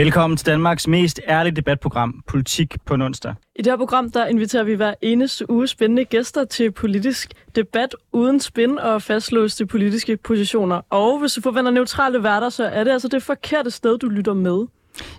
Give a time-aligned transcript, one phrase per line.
[0.00, 3.34] Velkommen til Danmarks mest ærlige debatprogram, Politik på en onsdag.
[3.56, 7.96] I det her program, der inviterer vi hver eneste uge spændende gæster til politisk debat
[8.12, 10.80] uden spin og fastlåste politiske positioner.
[10.90, 14.34] Og hvis du forventer neutrale værter, så er det altså det forkerte sted, du lytter
[14.34, 14.66] med.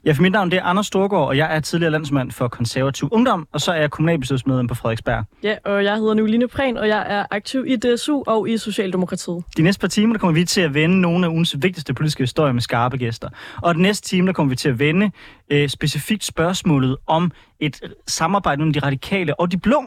[0.05, 3.09] Ja, for mit navn det er Anders Storgård, og jeg er tidligere landsmand for konservativ
[3.11, 5.25] ungdom, og så er jeg kommunalbestyrelsesmedlem på Frederiksberg.
[5.43, 9.43] Ja, og jeg hedder Nicoline Prehn, og jeg er aktiv i DSU og i Socialdemokratiet.
[9.57, 12.23] De næste par timer, der kommer vi til at vende nogle af ugens vigtigste politiske
[12.23, 13.29] historier med skarpe gæster.
[13.61, 15.11] Og den næste time, der kommer vi til at vende
[15.49, 19.83] øh, specifikt spørgsmålet om et samarbejde mellem de radikale og de blå.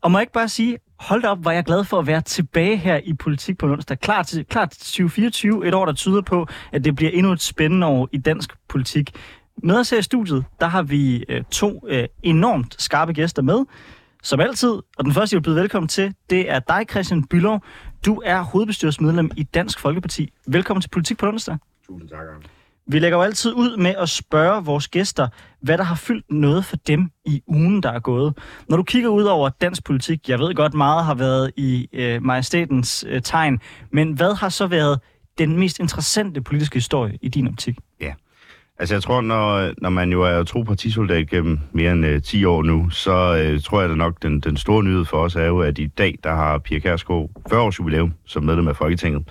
[0.00, 2.20] Og må jeg ikke bare sige, hold da op, var jeg glad for at være
[2.20, 4.00] tilbage her i politik på onsdag.
[4.00, 7.42] Klar til, klar til 2024, et år, der tyder på, at det bliver endnu et
[7.42, 9.10] spændende år i dansk politik.
[9.62, 13.64] Med os her i studiet, der har vi øh, to øh, enormt skarpe gæster med.
[14.22, 17.62] Som altid, og den første, jeg vil byde velkommen til, det er dig, Christian Bylov.
[18.06, 20.32] Du er hovedbestyrelsesmedlem i Dansk Folkeparti.
[20.46, 21.58] Velkommen til Politik på onsdag.
[21.86, 22.55] Tusind tak, Arne.
[22.88, 25.28] Vi lægger jo altid ud med at spørge vores gæster,
[25.62, 28.34] hvad der har fyldt noget for dem i ugen, der er gået.
[28.68, 32.22] Når du kigger ud over dansk politik, jeg ved godt, meget har været i øh,
[32.22, 33.60] majestætens øh, tegn,
[33.92, 35.00] men hvad har så været
[35.38, 37.76] den mest interessante politiske historie i din optik?
[38.00, 38.12] Ja.
[38.78, 42.44] Altså jeg tror, når, når man jo er tro partisoldat gennem mere end øh, 10
[42.44, 45.44] år nu, så øh, tror jeg da nok, den, den store nyhed for os er
[45.44, 49.28] jo, at i dag, der har Pia Kærsgaard 40 års jubilæum som medlem af Folketinget.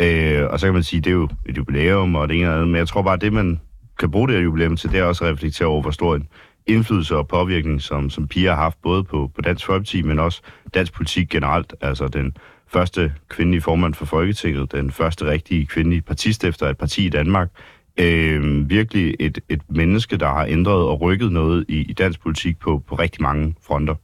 [0.00, 2.54] Øh, og så kan man sige, det er jo et jubilæum og det ene eller
[2.54, 3.60] andet, men jeg tror bare, at det man
[3.98, 6.28] kan bruge det her jubilæum til, det er også at reflektere over, hvor stor en
[6.66, 10.42] indflydelse og påvirkning, som, som Pia har haft, både på, på dansk folkeparti, men også
[10.74, 11.74] dansk politik generelt.
[11.80, 12.36] Altså den
[12.66, 17.48] første kvindelige formand for Folketinget, den første rigtige kvindelige partistifter af et parti i Danmark.
[17.96, 22.58] Øh, virkelig et, et menneske, der har ændret og rykket noget i, i dansk politik
[22.58, 23.94] på, på rigtig mange fronter.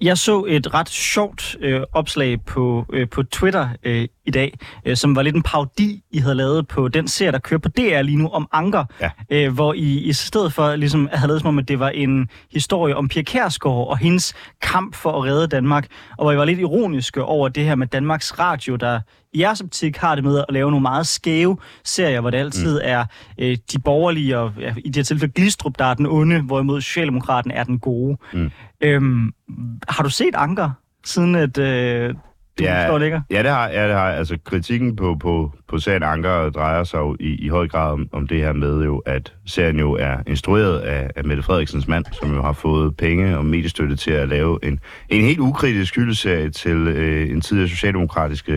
[0.00, 4.96] Jeg så et ret sjovt øh, opslag på, øh, på Twitter øh, i dag, øh,
[4.96, 8.02] som var lidt en parodi, I havde lavet på den serie, der kører på DR
[8.02, 9.10] lige nu om Anker, Ja.
[9.30, 12.28] øh, hvor I i stedet for ligesom havde lavet som om, at det var en
[12.52, 15.86] historie om Pia Kærsgaard og hendes kamp for at redde Danmark,
[16.18, 19.00] og hvor I var lidt ironiske over det her med Danmarks Radio, der
[19.32, 22.74] i jeres optik har det med at lave nogle meget skæve serier, hvor det altid
[22.74, 22.80] mm.
[22.84, 23.04] er
[23.38, 26.80] øh, de borgerlige, og ja, i det her tilfælde Glistrup, der er den onde, hvorimod
[26.80, 28.16] Socialdemokraten er den gode.
[28.32, 28.50] Mm.
[28.80, 29.32] Øhm,
[29.88, 30.70] har du set Anker,
[31.04, 32.14] siden at øh,
[32.64, 32.86] ja.
[32.86, 33.20] står ligger?
[33.30, 36.98] Ja, det har, ja, det har Altså, kritikken på, på, på serien Anker drejer sig
[36.98, 40.16] jo i, i høj grad om, om det her med jo, at serien jo er
[40.26, 44.28] instrueret af, af Mette Frederiksens mand, som jo har fået penge og mediestøtte til at
[44.28, 48.50] lave en, en helt ukritisk hyldeserie til øh, en tidligere socialdemokratisk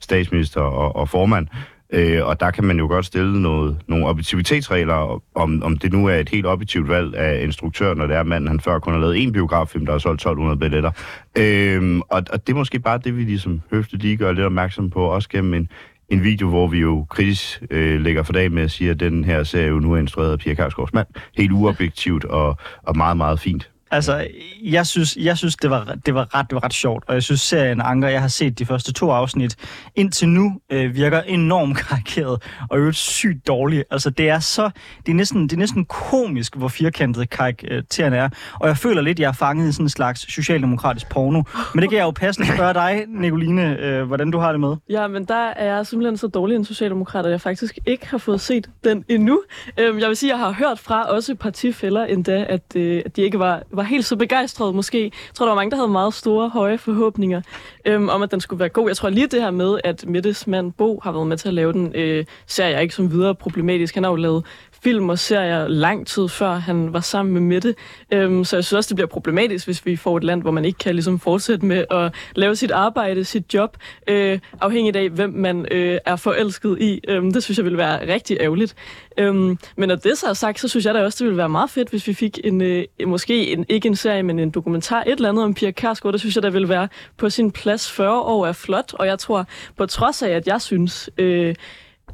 [0.00, 1.46] statsminister og, og formand.
[1.92, 6.06] Øh, og der kan man jo godt stille noget, nogle objektivitetsregler, om, om det nu
[6.06, 9.00] er et helt objektivt valg af instruktøren, når det er manden, han før kun har
[9.00, 10.90] lavet en biograffilm, der har solgt 1200 billetter.
[11.38, 14.90] Øh, og, og det er måske bare det, vi ligesom høfte lige gør lidt opmærksom
[14.90, 15.68] på, også gennem en,
[16.08, 19.24] en video, hvor vi jo kritisk øh, lægger for dag med at sige, at den
[19.24, 21.06] her serie jo nu er instrueret af Pia Kærsgaards mand.
[21.36, 23.71] Helt uobjektivt og, og meget, meget fint.
[23.92, 24.26] Altså,
[24.62, 27.22] jeg synes, jeg synes det, var, det, var ret, det var ret sjovt, og jeg
[27.22, 29.56] synes, serien Anker, jeg har set de første to afsnit,
[29.94, 33.84] indtil nu øh, virker enormt karikeret, og øvrigt sygt dårligt.
[33.90, 34.70] Altså, det er så,
[35.06, 38.28] det er næsten, det er næsten komisk, hvor firkantet karakteren er,
[38.60, 41.42] og jeg føler lidt, jeg er fanget i sådan en slags socialdemokratisk porno.
[41.74, 44.76] Men det kan jeg jo passende spørge dig, Nicoline, øh, hvordan du har det med.
[44.90, 48.18] Ja, men der er jeg simpelthen så dårlig en socialdemokrat, at jeg faktisk ikke har
[48.18, 49.42] fået set den endnu.
[49.78, 53.22] Øhm, jeg vil sige, jeg har hørt fra også partifælder endda, at, øh, at de
[53.22, 55.02] ikke var, var helt så begejstret måske.
[55.02, 57.42] Jeg tror, der var mange, der havde meget store, høje forhåbninger
[57.84, 58.88] øhm, om, at den skulle være god.
[58.88, 61.54] Jeg tror lige det her med, at Mettes mand Bo har været med til at
[61.54, 63.94] lave den, øh, ser jeg ikke som videre problematisk.
[63.94, 64.44] Han har jo lavet
[64.84, 67.74] film og serier lang tid før han var sammen med Mette.
[68.12, 70.64] Øhm, så jeg synes også, det bliver problematisk, hvis vi får et land, hvor man
[70.64, 75.30] ikke kan ligesom fortsætte med at lave sit arbejde, sit job, øh, afhængigt af, hvem
[75.30, 77.00] man øh, er forelsket i.
[77.08, 78.74] Øhm, det synes jeg ville være rigtig ærgerligt.
[79.18, 81.48] Øhm, men når det så er sagt, så synes jeg da også, det ville være
[81.48, 85.02] meget fedt, hvis vi fik en, øh, måske en, ikke en serie, men en dokumentar,
[85.06, 86.12] et eller andet om Pia Kærsgaard.
[86.12, 89.18] Det synes jeg, der ville være på sin plads 40 år er flot, og jeg
[89.18, 89.46] tror,
[89.76, 91.54] på trods af, at jeg synes, øh,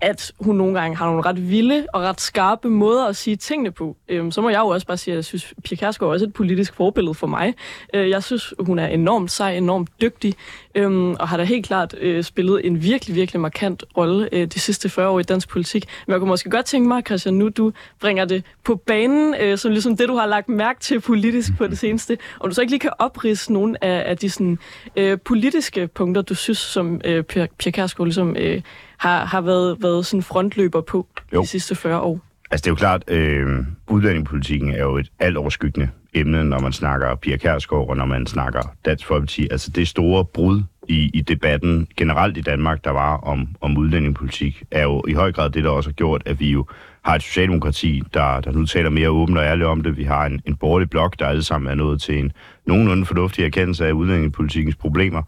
[0.01, 3.71] at hun nogle gange har nogle ret vilde og ret skarpe måder at sige tingene
[3.71, 3.97] på.
[4.09, 6.25] Øhm, så må jeg jo også bare sige, at jeg synes, Pia Kærsgaard er også
[6.25, 7.55] et politisk forbillede for mig.
[7.95, 10.35] Øh, jeg synes, hun er enormt sej, enormt dygtig,
[10.75, 14.61] øhm, og har da helt klart øh, spillet en virkelig, virkelig markant rolle øh, de
[14.61, 15.87] sidste 40 år i dansk politik.
[16.07, 19.59] Men jeg kunne måske godt tænke mig, Christian, nu du bringer det på banen, øh,
[19.59, 22.61] som ligesom det, du har lagt mærke til politisk på det seneste, og du så
[22.61, 24.59] ikke lige kan oprise nogle af, af de sådan,
[24.97, 28.37] øh, politiske punkter, du synes, som øh, Pia, Pia Kærsgaard ligesom...
[28.37, 28.63] Øh,
[28.99, 31.43] har, har været, været sådan frontløber på Jo.
[31.43, 32.21] de sidste 40 år.
[32.51, 33.59] Altså, det er jo klart, øh,
[33.89, 38.27] udlændingepolitikken er jo et alt overskyggende emne, når man snakker Pia Kærsgaard, og når man
[38.27, 39.49] snakker Dansk Folkeparti.
[39.51, 44.63] Altså, det store brud i, i debatten generelt i Danmark, der var om, om udlændingepolitik,
[44.71, 46.67] er jo i høj grad det, der også har gjort, at vi jo
[47.03, 49.97] har et socialdemokrati, der, der nu taler mere åbent og ærligt om det.
[49.97, 52.33] Vi har en, en borgerlig blok, der alle sammen er nået til en
[52.67, 55.23] nogenlunde fornuftig erkendelse af udlændingepolitikens problemer.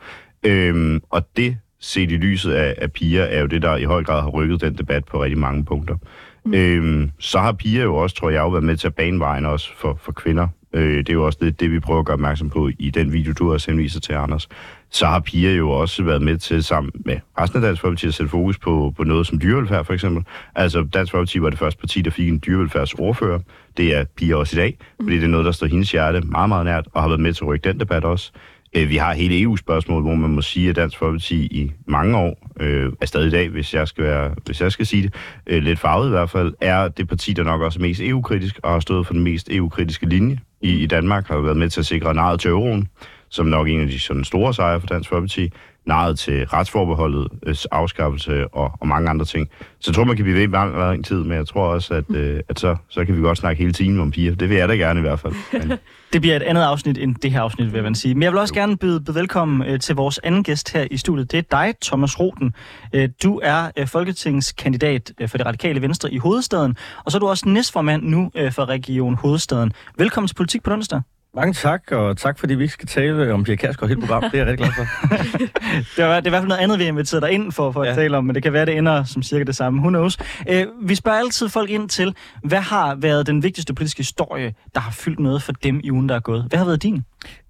[0.46, 4.04] Øhm, og det, set i lyset af, af piger, er jo det, der i høj
[4.04, 5.96] grad har rykket den debat på rigtig mange punkter.
[6.44, 6.54] Mm.
[6.54, 9.46] Øhm, så har piger jo også, tror jeg, jo været med til at bane vejen
[9.46, 10.48] også for, for kvinder.
[10.72, 13.12] Øh, det er jo også det, det, vi prøver at gøre opmærksom på i den
[13.12, 14.48] video, du har henviser til, Anders.
[14.90, 18.14] Så har piger jo også været med til, sammen med resten af Dansk Folkeparti, at
[18.14, 20.24] sætte fokus på, på noget som dyrevelfærd, for eksempel.
[20.54, 23.38] Altså, Dansk Folkeparti var det første parti, der fik en dyrevelfærdsordfører.
[23.76, 26.48] Det er piger også i dag, fordi det er noget, der står hendes hjerte meget,
[26.48, 28.32] meget nært, og har været med til at rykke den debat også.
[28.76, 32.48] Øh, vi har hele EU-spørgsmålet, hvor man må sige, at Dansk Folkeparti i mange år,
[32.60, 35.14] øh, er stadig i dag, hvis jeg skal, være, hvis jeg skal sige det,
[35.46, 38.60] øh, lidt farvet i hvert fald, er det parti, der nok også er mest EU-kritisk,
[38.62, 41.80] og har stået for den mest EU-kritiske linje i, i Danmark, har været med til
[41.80, 42.88] at sikre naret til euroen,
[43.28, 45.52] som nok en af de sådan store sejre for Dansk Folkeparti,
[45.90, 49.48] naret til retsforbeholdets afskaffelse og, og mange andre ting.
[49.80, 52.16] Så jeg tror, man kan blive ved meget lang tid, men jeg tror også, at,
[52.16, 54.34] øh, at så, så kan vi godt snakke hele timen om piger.
[54.34, 55.34] Det vil jeg da gerne i hvert fald.
[55.52, 55.78] Men...
[56.12, 58.14] Det bliver et andet afsnit end det her afsnit, vil jeg sige.
[58.14, 60.96] Men jeg vil også gerne byde, byde velkommen øh, til vores anden gæst her i
[60.96, 61.32] studiet.
[61.32, 62.54] Det er dig, Thomas Roten.
[62.94, 67.20] Øh, du er øh, folketingskandidat øh, for det radikale venstre i hovedstaden, og så er
[67.20, 69.72] du også næstformand nu øh, for Region Hovedstaden.
[69.98, 71.02] Velkommen til Politik på onsdag.
[71.34, 74.32] Mange tak, og tak fordi vi ikke skal tale om Pia Kærsgaard hele programmet.
[74.32, 75.16] Det er jeg rigtig glad for.
[75.96, 77.72] det, er, det er i hvert fald noget andet, vi har inviteret dig ind for,
[77.72, 77.90] for ja.
[77.90, 79.80] at tale om, men det kan være, det ender som cirka det samme.
[79.80, 80.18] Who knows?
[80.48, 84.80] Øh, vi spørger altid folk ind til, hvad har været den vigtigste politiske historie, der
[84.80, 86.44] har fyldt noget for dem i ugen, der er gået?
[86.48, 87.04] Hvad har været din?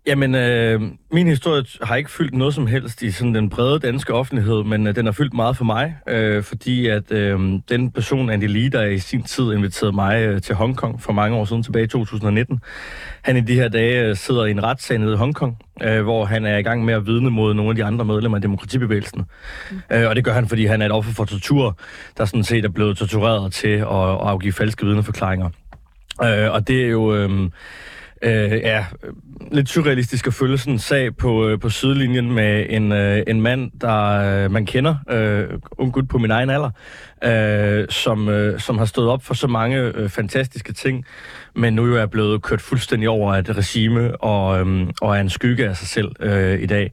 [0.06, 0.80] Jamen, øh,
[1.12, 4.86] min historie har ikke fyldt noget som helst i sådan den brede danske offentlighed, men
[4.86, 7.38] øh, den har fyldt meget for mig, øh, fordi at øh,
[7.68, 11.36] den person, Andy Lee, der i sin tid inviterede mig øh, til Hongkong for mange
[11.36, 12.60] år siden, tilbage i 2019,
[13.22, 16.24] han i de her dage øh, sidder i en retssag nede i Hongkong, øh, hvor
[16.24, 19.24] han er i gang med at vidne mod nogle af de andre medlemmer af demokratibevægelsen.
[19.70, 19.80] Mm.
[19.92, 21.78] Øh, og det gør han, fordi han er et offer for tortur,
[22.18, 25.50] der sådan set er blevet tortureret til at, at afgive falske vidneforklaringer.
[26.24, 27.14] Øh, og det er jo...
[27.14, 27.50] Øh,
[28.22, 28.84] øh, ja,
[29.52, 33.40] lidt surrealistisk at følge sådan en sag på, øh, på sidelinjen med en, øh, en
[33.40, 36.70] mand, der øh, man kender, øh, ung gut på min egen alder,
[37.24, 41.04] øh, som, øh, som har stået op for så mange øh, fantastiske ting,
[41.54, 45.20] men nu jo er blevet kørt fuldstændig over af et regime og, øh, og er
[45.20, 46.92] en skygge af sig selv øh, i dag.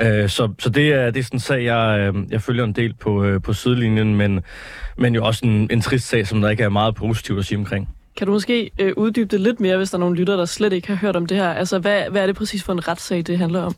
[0.00, 2.72] Øh, så så det, er, det er sådan en sag, jeg, øh, jeg følger en
[2.72, 4.40] del på, øh, på sidelinjen, men,
[4.98, 7.58] men jo også en, en trist sag, som der ikke er meget positivt at sige
[7.58, 7.88] omkring.
[8.18, 10.72] Kan du måske øh, uddybe det lidt mere, hvis der er nogle lytter, der slet
[10.72, 11.48] ikke har hørt om det her?
[11.48, 13.74] Altså, hvad, hvad er det præcis for en retssag, det handler om?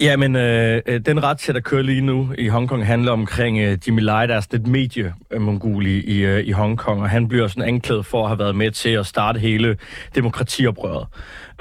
[0.00, 4.00] Jamen, øh, øh den retssag, der kører lige nu i Hongkong, handler omkring øh, Jimmy
[4.00, 7.62] Lai, der er sådan et mediemongol i, i, øh, i Hongkong, og han bliver sådan
[7.62, 9.76] anklaget for at have været med til at starte hele
[10.14, 11.06] demokratioprøret.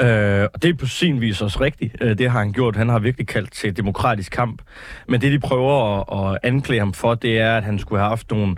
[0.01, 1.95] Øh, og det er på sin vis også rigtigt.
[2.01, 2.75] Øh, det har han gjort.
[2.75, 4.61] Han har virkelig kaldt til demokratisk kamp.
[5.07, 8.09] Men det, de prøver at, at anklage ham for, det er, at han skulle have
[8.09, 8.55] haft nogle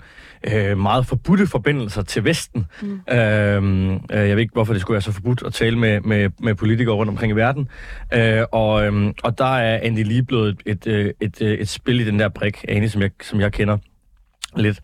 [0.53, 2.65] øh, meget forbudte forbindelser til Vesten.
[2.81, 2.99] Mm.
[3.09, 6.55] Øh, jeg ved ikke, hvorfor det skulle være så forbudt at tale med, med, med
[6.55, 7.69] politikere rundt omkring i verden.
[8.13, 11.99] Øh, og, øh, og der er Andy lige blevet et, et, et, et, et spil
[11.99, 13.77] i den der brik, Andy, som jeg, som jeg kender
[14.55, 14.81] lidt.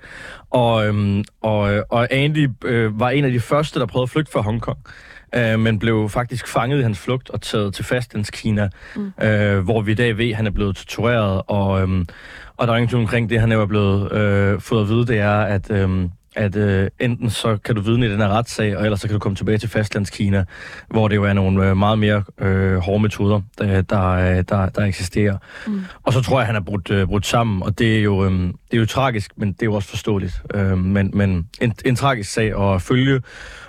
[0.49, 4.31] Og, øhm, og, og Andy øh, var en af de første, der prøvede at flygte
[4.31, 4.77] fra Hongkong
[5.35, 9.11] øh, men blev faktisk fanget i hans flugt og taget til fastlandskina, mm.
[9.23, 12.05] øh, hvor vi i dag ved, at han er blevet tortureret, og, øh,
[12.57, 15.41] og der er ingen omkring det, han er blevet øh, fået at vide, det er,
[15.41, 15.71] at...
[15.71, 19.07] Øh, at øh, enten så kan du vidne i den her retssag, og ellers så
[19.07, 20.45] kan du komme tilbage til fastlandskina,
[20.89, 24.81] hvor det jo er nogle øh, meget mere øh, hårde metoder, der, der, der, der
[24.81, 25.37] eksisterer.
[25.67, 25.81] Mm.
[26.03, 28.25] Og så tror jeg, at han er brudt, øh, brudt sammen, og det er, jo,
[28.25, 30.41] øh, det er jo tragisk, men det er jo også forståeligt.
[30.53, 33.21] Øh, men men en, en tragisk sag at følge,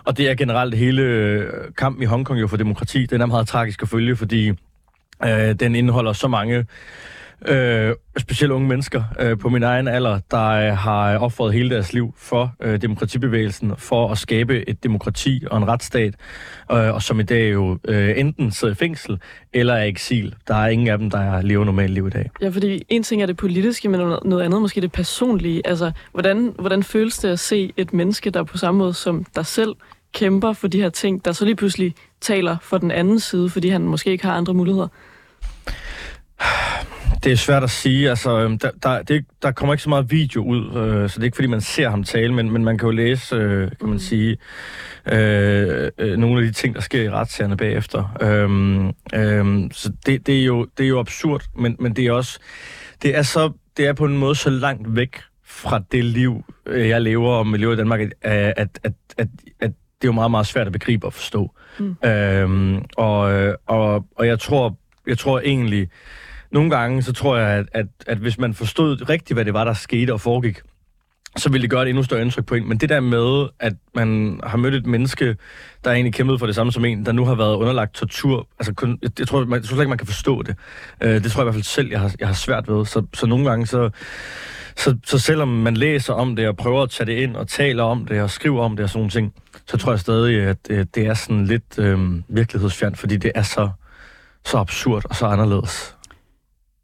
[0.04, 3.06] og det er generelt hele øh, kampen i Hongkong jo for demokrati.
[3.06, 4.48] Den er meget tragisk at følge, fordi
[5.24, 6.66] øh, den indeholder så mange
[7.48, 11.70] øh, specielt unge mennesker øh, på min egen alder, der øh, har øh, offret hele
[11.70, 16.14] deres liv for øh, demokratibevægelsen, for at skabe et demokrati og en retsstat,
[16.72, 19.18] øh, og som i dag jo øh, enten sidder i fængsel
[19.52, 20.34] eller er eksil.
[20.48, 22.30] Der er ingen af dem, der lever normalt liv i dag.
[22.40, 25.66] Ja, fordi en ting er det politiske, men noget andet måske det personlige.
[25.66, 29.46] Altså, hvordan, hvordan føles det at se et menneske, der på samme måde som dig
[29.46, 29.74] selv
[30.14, 33.68] kæmper for de her ting, der så lige pludselig taler for den anden side, fordi
[33.68, 34.88] han måske ikke har andre muligheder?
[37.24, 38.10] Det er svært at sige.
[38.10, 41.22] Altså, øhm, der, der, det, der kommer ikke så meget video ud, øh, så det
[41.22, 43.76] er ikke fordi, man ser ham tale, men, men man kan jo læse, øh, kan
[43.80, 43.98] man mm.
[43.98, 44.36] sige,
[45.12, 48.16] øh, øh, nogle af de ting, der sker i retssagerne bagefter.
[48.20, 52.12] Øhm, øh, så det, det, er jo, det er jo absurd, men, men det er
[52.12, 52.38] også...
[53.02, 56.88] Det er, så, det er på en måde så langt væk fra det liv, øh,
[56.88, 59.28] jeg lever og lever i Danmark, at, at, at at,
[59.60, 61.52] at det er jo meget, meget svært at begribe og forstå.
[61.78, 61.96] Mm.
[62.04, 64.76] Øhm, og, øh, og, og jeg tror,
[65.06, 65.88] jeg tror egentlig,
[66.52, 69.64] nogle gange, så tror jeg, at, at, at hvis man forstod rigtigt, hvad det var,
[69.64, 70.60] der skete og foregik,
[71.36, 72.68] så ville det gøre et endnu større indtryk på en.
[72.68, 75.36] Men det der med, at man har mødt et menneske,
[75.84, 78.74] der egentlig kæmpede for det samme som en, der nu har været underlagt tortur, altså
[78.74, 80.56] kun, jeg, jeg, tror, man, jeg tror slet ikke, man kan forstå det.
[81.04, 82.86] Uh, det tror jeg i hvert fald selv, jeg har, jeg har svært ved.
[82.86, 83.90] Så, så nogle gange, så,
[84.76, 87.82] så, så selvom man læser om det og prøver at tage det ind og taler
[87.82, 89.34] om det og skriver om det og sådan nogle ting,
[89.66, 93.42] så tror jeg stadig, at uh, det er sådan lidt uh, virkelighedsfjernt, fordi det er
[93.42, 93.70] så,
[94.44, 95.96] så absurd og så anderledes.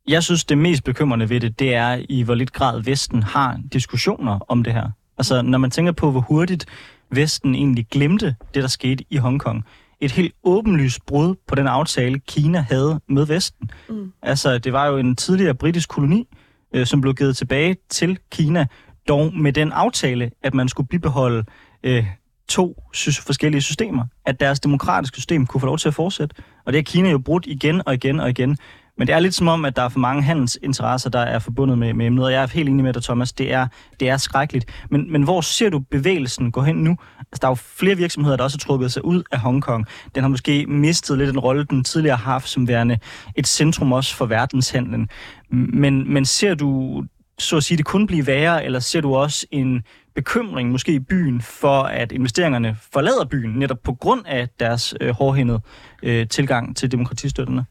[0.09, 3.61] Jeg synes, det mest bekymrende ved det, det er i hvor lidt grad Vesten har
[3.73, 4.91] diskussioner om det her.
[5.19, 6.67] Altså, når man tænker på, hvor hurtigt
[7.11, 9.65] Vesten egentlig glemte det, der skete i Hongkong.
[10.01, 13.71] Et helt åbenlyst brud på den aftale, Kina havde med Vesten.
[13.89, 14.13] Mm.
[14.23, 16.29] Altså, det var jo en tidligere britisk koloni,
[16.75, 18.67] øh, som blev givet tilbage til Kina,
[19.09, 21.45] dog med den aftale, at man skulle bibeholde
[21.83, 22.07] øh,
[22.49, 24.05] to sy- forskellige systemer.
[24.27, 26.37] At deres demokratiske system kunne få lov til at fortsætte.
[26.67, 28.59] Og det har Kina jo brudt igen og igen og igen.
[28.99, 31.79] Men det er lidt som om, at der er for mange handelsinteresser, der er forbundet
[31.79, 33.33] med, med emnet, og jeg er helt enig med dig, Thomas.
[33.33, 33.67] Det er,
[34.01, 34.67] det er skrækkeligt.
[34.91, 36.97] Men, men hvor ser du bevægelsen gå hen nu?
[37.19, 39.87] Altså, der er jo flere virksomheder, der også har trukket sig ud af Hongkong.
[40.15, 42.99] Den har måske mistet lidt den rolle, den tidligere har haft som værende
[43.37, 45.09] et centrum også for verdenshandlen.
[45.51, 47.05] Men, men ser du
[47.39, 49.83] så at sige, det kun blive værre, eller ser du også en
[50.15, 55.11] bekymring måske i byen for, at investeringerne forlader byen, netop på grund af deres øh,
[55.11, 55.61] hårdhændede
[56.03, 57.65] øh, tilgang til demokratistøtterne?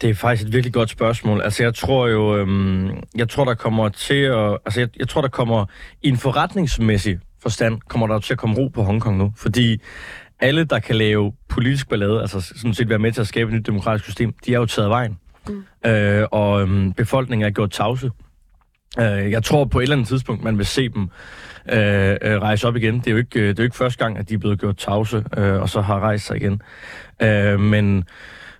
[0.00, 1.42] Det er faktisk et virkelig godt spørgsmål.
[1.42, 4.58] Altså, jeg tror jo, øhm, jeg tror, der kommer til at...
[4.64, 5.66] Altså, jeg, jeg tror, der kommer
[6.02, 9.32] i en forretningsmæssig forstand, kommer der til at komme ro på Hongkong nu.
[9.36, 9.80] Fordi
[10.40, 13.56] alle, der kan lave politisk ballade, altså sådan set være med til at skabe et
[13.56, 15.18] nyt demokratisk system, de er jo taget af vejen.
[15.48, 15.90] Mm.
[15.90, 18.10] Øh, og øhm, befolkningen er gjort tavse.
[18.98, 21.02] Øh, jeg tror på et eller andet tidspunkt, man vil se dem
[21.72, 22.98] øh, øh, rejse op igen.
[22.98, 24.76] Det er, jo ikke, det er jo ikke første gang, at de er blevet gjort
[24.76, 26.62] tavse, øh, og så har rejst sig igen.
[27.22, 28.04] Øh, men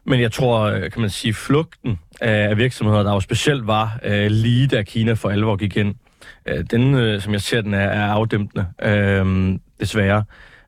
[0.04, 4.30] men jeg tror, øh, kan man sige, flugten af virksomheder, der jo specielt var øh,
[4.30, 5.94] lige da Kina for alvor gik ind,
[6.46, 10.24] øh, den, øh, som jeg ser den, er, er afdæmpende, øh, desværre.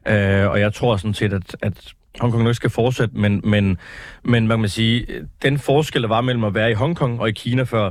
[0.09, 3.79] Øh, og jeg tror sådan set, at, at Hongkong nok skal fortsætte, men, men,
[4.25, 5.07] men man kan sige,
[5.43, 7.91] den forskel, der var mellem at være i Hongkong og i Kina før,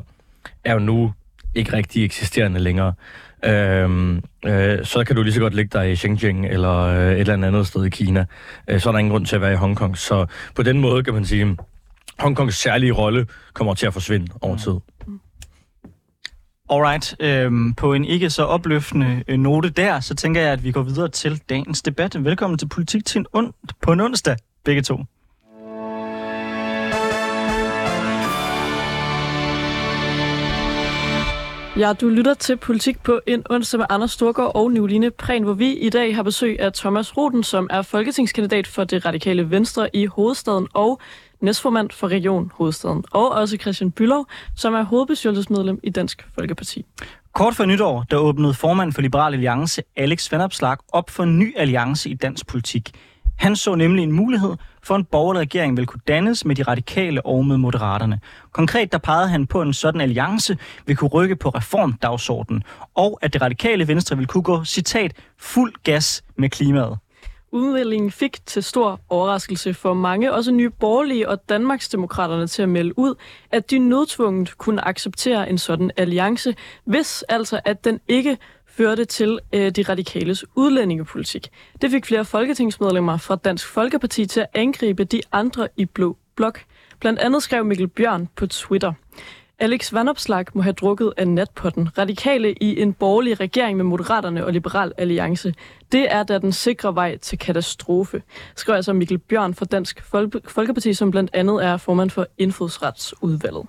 [0.63, 1.13] er jo nu
[1.55, 2.93] ikke rigtig eksisterende længere.
[3.45, 7.19] Øhm, øh, så kan du lige så godt ligge dig i Xinjiang eller øh, et
[7.19, 8.25] eller andet sted i Kina.
[8.67, 9.97] Øh, så er der ingen grund til at være i Hongkong.
[9.97, 11.65] Så på den måde kan man sige, at
[12.19, 14.73] Hongkongs særlige rolle kommer til at forsvinde over tid.
[16.69, 20.71] Alright, øhm, på en ikke så opløftende øh, note der, så tænker jeg, at vi
[20.71, 22.23] går videre til dagens debat.
[22.23, 24.97] Velkommen til Politik til en ond på en onsdag, begge to.
[31.77, 35.53] Ja, du lytter til Politik på en onsdag med Anders Storgård og Nicoline Prehn, hvor
[35.53, 39.95] vi i dag har besøg af Thomas Roden, som er folketingskandidat for det radikale Venstre
[39.95, 41.01] i hovedstaden og
[41.41, 43.03] næstformand for Region Hovedstaden.
[43.11, 46.85] Og også Christian Bylov, som er hovedbestyrelsesmedlem i Dansk Folkeparti.
[47.33, 51.57] Kort før nytår, der åbnede formand for Liberal Alliance, Alex Vanopslag, op for en ny
[51.57, 52.91] alliance i dansk politik.
[53.35, 57.25] Han så nemlig en mulighed for en borgerlig regering vil kunne dannes med de radikale
[57.25, 58.19] og med moderaterne.
[58.51, 62.63] Konkret der pegede han på, at en sådan alliance vil kunne rykke på reformdagsordenen,
[62.95, 66.97] og at det radikale venstre vil kunne gå, citat, fuld gas med klimaet.
[67.53, 72.99] Udmeldingen fik til stor overraskelse for mange, også nye borgerlige og Danmarksdemokraterne til at melde
[72.99, 73.15] ud,
[73.51, 78.37] at de nødtvunget kunne acceptere en sådan alliance, hvis altså at den ikke
[78.71, 81.49] førte til øh, de radikales udlændingepolitik.
[81.81, 86.61] Det fik flere folketingsmedlemmer fra Dansk Folkeparti til at angribe de andre i Blå Blok.
[86.99, 88.93] Blandt andet skrev Mikkel Bjørn på Twitter.
[89.59, 91.97] Alex Vanopslag må have drukket af natpotten.
[91.97, 95.53] Radikale i en borgerlig regering med Moderaterne og Liberal Alliance.
[95.91, 98.21] Det er da den sikre vej til katastrofe,
[98.55, 100.03] skrev altså Mikkel Bjørn fra Dansk
[100.47, 103.65] Folkeparti, som blandt andet er formand for Indfødsretsudvalget.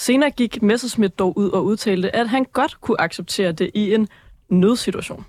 [0.00, 4.08] Senere gik Messerschmidt dog ud og udtalte, at han godt kunne acceptere det i en
[4.48, 5.24] nødsituation.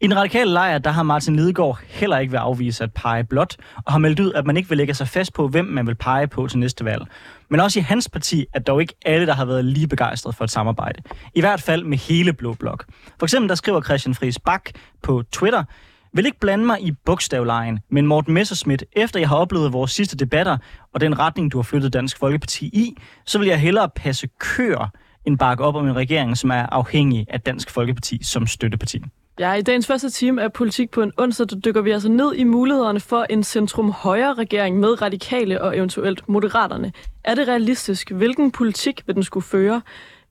[0.00, 3.56] I den radikale lejr, der har Martin Lidegaard heller ikke været afvise at pege blot,
[3.86, 5.94] og har meldt ud, at man ikke vil lægge sig fast på, hvem man vil
[5.94, 7.02] pege på til næste valg.
[7.48, 10.44] Men også i hans parti er dog ikke alle, der har været lige begejstret for
[10.44, 11.02] et samarbejde.
[11.34, 12.84] I hvert fald med hele Blå Blok.
[13.18, 14.70] For eksempel der skriver Christian Friis Bak
[15.02, 15.64] på Twitter,
[16.12, 20.16] vil ikke blande mig i bogstavlejen, men Morten Messerschmidt, efter jeg har oplevet vores sidste
[20.16, 20.58] debatter
[20.94, 24.90] og den retning, du har flyttet Dansk Folkeparti i, så vil jeg hellere passe køer
[25.24, 29.02] end bakke op om en regering, som er afhængig af Dansk Folkeparti som støtteparti.
[29.38, 32.34] Ja, i dagens første time af Politik på en onsdag, der dykker vi altså ned
[32.34, 36.92] i mulighederne for en centrum-højre regering med radikale og eventuelt moderaterne.
[37.24, 38.10] Er det realistisk?
[38.10, 39.82] Hvilken politik vil den skulle føre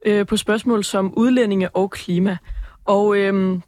[0.05, 2.37] øh, på spørgsmål som udlændinge og klima?
[2.85, 3.59] Og øh,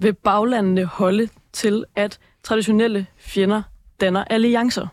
[0.00, 3.62] vil baglandene holde til, at traditionelle fjender
[4.00, 4.86] danner alliancer?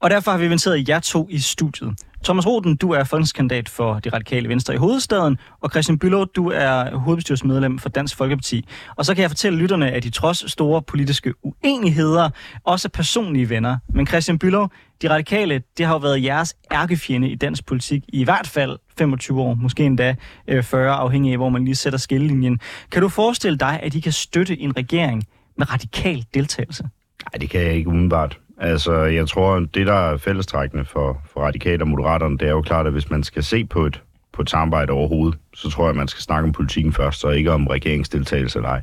[0.00, 1.94] Og derfor har vi inviteret jer to i studiet.
[2.24, 6.50] Thomas Roden, du er folketingskandidat for de radikale venstre i hovedstaden, og Christian Bylov, du
[6.50, 8.68] er hovedbestyrelsesmedlem for Dansk Folkeparti.
[8.96, 12.30] Og så kan jeg fortælle lytterne, at de trods store politiske uenigheder
[12.64, 13.76] også er personlige venner.
[13.94, 14.70] Men Christian Bylov,
[15.02, 19.40] de radikale, det har jo været jeres ærkefjende i dansk politik i hvert fald 25
[19.40, 20.14] år, måske endda
[20.48, 22.60] øh, 40, afhængig af, hvor man lige sætter skillelinjen.
[22.92, 25.24] Kan du forestille dig, at I kan støtte en regering
[25.58, 26.82] med radikal deltagelse?
[26.82, 28.38] Nej, det kan jeg ikke umiddelbart.
[28.58, 32.62] Altså, jeg tror, det, der er fællestrækkende for, for radikale og moderaterne, det er jo
[32.62, 35.90] klart, at hvis man skal se på et, på et samarbejde overhovedet, så tror jeg,
[35.90, 38.80] at man skal snakke om politikken først, og ikke om regeringsdeltagelse eller ej.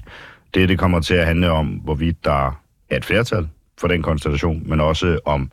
[0.53, 2.48] Det, det kommer til at handle om, hvorvidt der
[2.89, 5.51] er et flertal for den konstellation, men også om,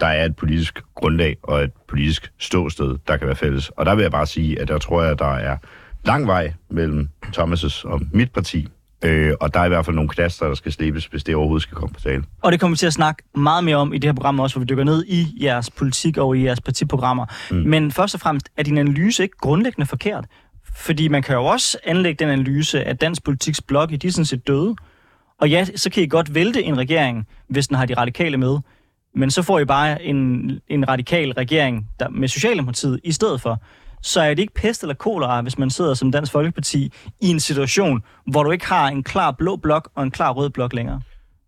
[0.00, 3.68] der er et politisk grundlag og et politisk ståsted, der kan være fælles.
[3.68, 5.56] Og der vil jeg bare sige, at jeg tror, at der er
[6.04, 8.68] lang vej mellem Thomas' og mit parti,
[9.04, 11.62] Øh, og der er i hvert fald nogle knaster, der skal slibes, hvis det overhovedet
[11.62, 12.24] skal komme på tale.
[12.42, 14.56] Og det kommer vi til at snakke meget mere om i det her program også,
[14.56, 17.26] hvor vi dykker ned i jeres politik og i jeres partiprogrammer.
[17.50, 17.56] Mm.
[17.56, 20.24] Men først og fremmest er din analyse ikke grundlæggende forkert.
[20.76, 24.12] Fordi man kan jo også anlægge den analyse, at dansk politiks blok i de er
[24.12, 24.74] sådan set døde.
[25.40, 28.58] Og ja, så kan I godt vælte en regering, hvis den har de radikale med.
[29.14, 33.62] Men så får I bare en, en radikal regering der, med Socialdemokratiet i stedet for
[34.04, 37.40] så er det ikke pest eller kolera, hvis man sidder som Dansk Folkeparti i en
[37.40, 41.00] situation, hvor du ikke har en klar blå blok og en klar rød blok længere?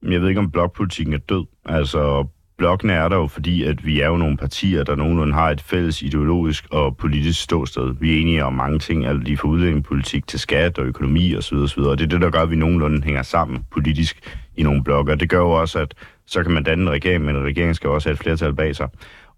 [0.02, 1.44] Jeg ved ikke, om blokpolitikken er død.
[1.64, 2.26] Altså,
[2.58, 5.60] blokken er der jo, fordi at vi er jo nogle partier, der nogenlunde har et
[5.60, 7.94] fælles ideologisk og politisk ståsted.
[8.00, 11.56] Vi er enige om mange ting, alt lige fra udlændingepolitik til skat og økonomi osv.
[11.56, 11.80] osv.
[11.80, 15.14] Og det er det, der gør, at vi nogenlunde hænger sammen politisk i nogle blokker.
[15.14, 15.94] Det gør jo også, at
[16.26, 18.76] så kan man danne en regering, men en regering skal også have et flertal bag
[18.76, 18.88] sig.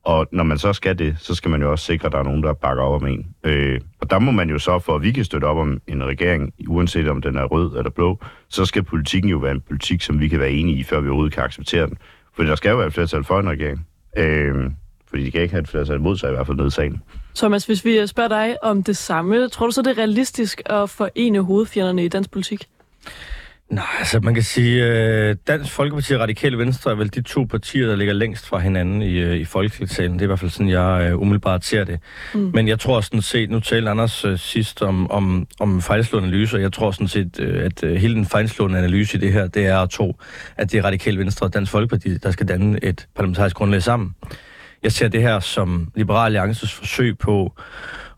[0.04, 2.22] Og når man så skal det, så skal man jo også sikre, at der er
[2.22, 3.26] nogen, der bakker op om en.
[3.44, 6.04] Øh, og der må man jo så, for at vi kan støtte op om en
[6.04, 10.02] regering, uanset om den er rød eller blå, så skal politikken jo være en politik,
[10.02, 11.98] som vi kan være enige i, før vi overhovedet kan acceptere den.
[12.36, 13.86] For der skal jo være et flertal for en regering.
[14.16, 14.70] Øh,
[15.10, 17.02] fordi de kan ikke have et flertal imod sig, i hvert fald nede i salen.
[17.36, 20.62] Thomas, hvis vi øh, spørger dig om det samme, tror du så, det er realistisk
[20.66, 22.68] at forene hovedfjenderne i dansk politik?
[23.70, 27.44] Nej, altså man kan sige, øh, Dansk Folkeparti og Radikale Venstre er vel de to
[27.44, 30.12] partier, der ligger længst fra hinanden i, øh, i folketingssalen.
[30.12, 32.00] Det er i hvert fald sådan, jeg uh, umiddelbart ser det.
[32.34, 32.50] Mm.
[32.54, 36.58] Men jeg tror sådan set, nu talte Anders uh, sidst om, om, om fejlslående analyser,
[36.58, 39.66] jeg tror sådan set, uh, at uh, hele den fejlslående analyse i det her, det
[39.66, 40.16] er at tro,
[40.56, 44.14] at det er Radikale Venstre og Dansk Folkeparti, der skal danne et parlamentarisk grundlag sammen.
[44.82, 47.52] Jeg ser det her som Liberal Alliances forsøg på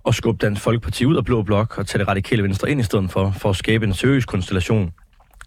[0.08, 2.82] at skubbe Dansk Folkeparti ud af Blå Blok og tage det radikale venstre ind i
[2.82, 4.92] stedet for, for at skabe en seriøs konstellation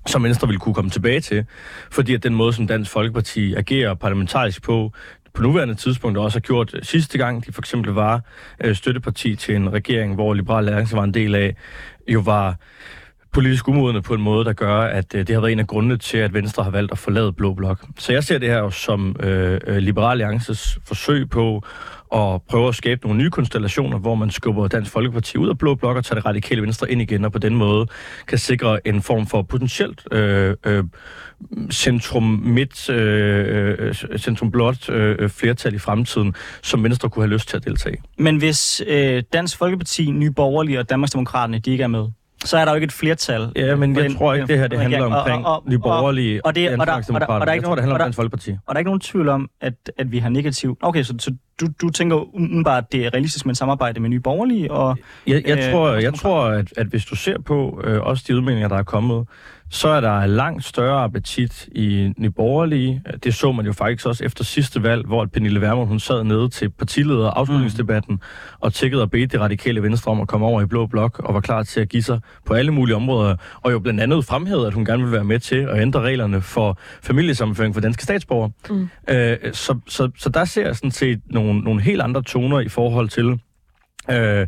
[0.08, 1.46] som Venstre ville kunne komme tilbage til,
[1.92, 4.92] fordi at den måde, som Dansk Folkeparti agerer parlamentarisk på,
[5.34, 8.22] på nuværende tidspunkt også har gjort øh, sidste gang, de for eksempel var
[8.64, 11.56] øh, støtteparti til en regering, hvor Liberal Alliance var en del af,
[12.08, 12.56] jo var
[13.34, 15.98] politisk umodende på en måde, der gør, at øh, det har været en af grundene
[15.98, 17.86] til, at Venstre har valgt at forlade Blå Blok.
[17.98, 21.64] Så jeg ser det her jo som øh, øh Liberal Alliances forsøg på
[22.14, 25.76] og prøve at skabe nogle nye konstellationer, hvor man skubber Dansk Folkeparti ud af blå
[25.76, 27.88] blok og tager det radikale venstre ind igen, og på den måde
[28.28, 30.84] kan sikre en form for potentielt øh, øh,
[31.72, 37.66] centrum-midt, øh, øh, centrum-blot øh, flertal i fremtiden, som Venstre kunne have lyst til at
[37.66, 37.98] deltage.
[38.18, 42.06] Men hvis øh, Dansk Folkeparti, Nye Borgerlige og Danmarksdemokraterne, de ikke er med,
[42.46, 43.52] så er der jo ikke et flertal.
[43.56, 46.46] Ja, men jeg den, tror ikke, det her det handler omkring og, og, Nye Borgerlige
[46.46, 48.06] og, og, det, og, der, og, der, og der er ikke nogen, det handler om
[48.06, 48.52] Dansk Folkeparti.
[48.52, 50.78] Og der er ikke nogen tvivl om, at, at vi har negativ...
[50.82, 54.10] Okay, så, så du, du tænker umiddelbart, at det er realistisk med et samarbejde med
[54.10, 54.72] Nye Borgerlige?
[54.72, 58.24] Og, jeg, jeg, øh, tror, jeg tror at, at hvis du ser på øh, også
[58.28, 59.28] de udmeldinger, der er kommet,
[59.74, 63.02] så er der langt større appetit i Nyborgerlige.
[63.24, 66.50] Det så man jo faktisk også efter sidste valg, hvor Pernille Vermund hun sad nede
[66.50, 68.58] til partileder afslutningsdebatten mm.
[68.60, 71.34] og tækkede og bedte det radikale venstre om at komme over i Blå Blok og
[71.34, 73.36] var klar til at give sig på alle mulige områder.
[73.62, 76.42] Og jo blandt andet fremhævede, at hun gerne vil være med til at ændre reglerne
[76.42, 78.52] for familiesammenføring for danske statsborgere.
[78.70, 78.90] Mm.
[79.10, 82.70] Øh, så, så, så der ser jeg sådan set nogle, nogle helt andre toner i
[82.70, 83.40] forhold til
[84.10, 84.48] øh,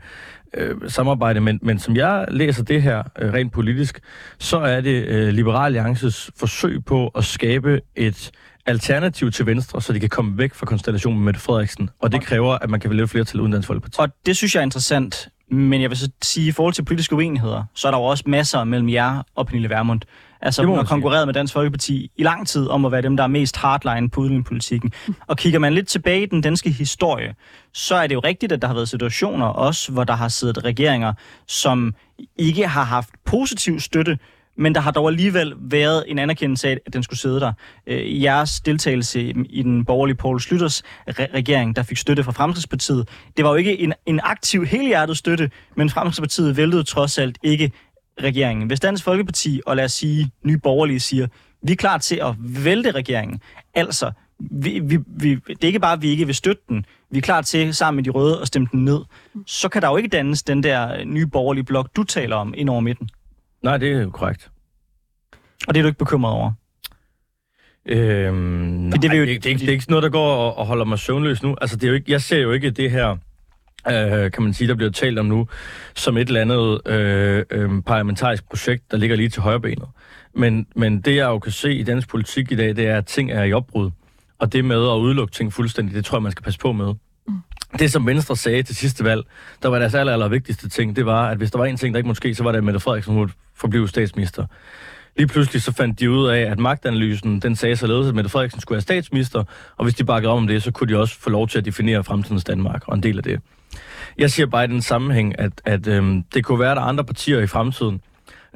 [0.54, 4.00] øh, samarbejde, men, men som jeg læser det her øh, rent politisk,
[4.40, 8.32] så er det øh, Liberal Alliances forsøg på at skabe et
[8.66, 11.90] alternativ til Venstre, så de kan komme væk fra konstellationen med Mette Frederiksen.
[12.00, 13.96] Og det kræver, at man kan vælge flere til uden Dansk Folkeparti.
[14.00, 15.30] Og det synes jeg er interessant.
[15.52, 18.04] Men jeg vil så sige, at i forhold til politiske uenigheder, så er der jo
[18.04, 20.02] også masser mellem jer og Pernille Vermund.
[20.46, 23.24] Altså, hun har konkurreret med Dansk Folkeparti i lang tid om at være dem, der
[23.24, 24.92] er mest hardline på udlændingepolitikken.
[25.28, 27.36] Og kigger man lidt tilbage i den danske historie,
[27.74, 30.66] så er det jo rigtigt, at der har været situationer også, hvor der har siddet
[30.66, 31.14] regeringer,
[31.48, 31.96] som
[32.38, 34.18] ikke har haft positiv støtte
[34.58, 37.54] men der har dog alligevel været en anerkendelse af, at den skulle sidde der.
[37.88, 43.10] Øh, jeres deltagelse i den borgerlige Poul Slytters re- regering, der fik støtte fra Fremskridspartiet,
[43.38, 47.72] det var jo ikke en, en aktiv, helhjertet støtte, men Fremskridspartiet væltede trods alt ikke
[48.24, 51.28] regeringen, hvis Dansk Folkeparti og lad os sige Nye Borgerlige siger,
[51.62, 53.42] vi er klar til at vælte regeringen,
[53.74, 57.18] altså vi, vi, vi, det er ikke bare, at vi ikke vil støtte den, vi
[57.18, 59.00] er klar til sammen med de røde at stemme den ned,
[59.46, 62.70] så kan der jo ikke dannes den der nye borgerlige blok, du taler om, ind
[62.70, 63.10] over midten.
[63.64, 64.52] Nej, det er jo korrekt.
[65.68, 66.52] Og det er du ikke bekymret over?
[67.86, 70.10] Øhm, nej, det vil jo- det, det, det, er ikke, det er ikke noget, der
[70.10, 71.56] går og, og holder mig søvnløs nu.
[71.62, 73.18] Altså, det er jo ikke, jeg ser jo ikke det her,
[73.90, 75.48] øh, kan man sige, der bliver talt om nu,
[75.96, 79.88] som et eller andet øh, øh, parlamentarisk projekt, der ligger lige til højrebenet.
[80.34, 83.06] Men, men det, jeg jo kan se i dansk politik i dag, det er, at
[83.06, 83.92] ting er i opbrud.
[84.40, 86.94] Og det med at udelukke ting fuldstændig, det tror jeg, man skal passe på med.
[87.80, 89.24] Det, som Venstre sagde til sidste valg,
[89.64, 91.94] der var deres aller, aller vigtigste ting, det var, at hvis der var en ting,
[91.94, 94.46] der ikke måtte ske, så var det, at Mette Frederiksen måtte forblive statsminister.
[95.18, 98.62] Lige pludselig så fandt de ud af, at magtanalysen, den sagde således, at Mette Frederiksen
[98.62, 99.44] skulle være statsminister,
[99.78, 102.04] og hvis de bakkede om det, så kunne de også få lov til at definere
[102.04, 103.42] fremtidens Danmark, og en del af det.
[104.18, 106.88] Jeg siger bare i den sammenhæng, at, at øhm, det kunne være, at der er
[106.88, 108.02] andre partier i fremtiden,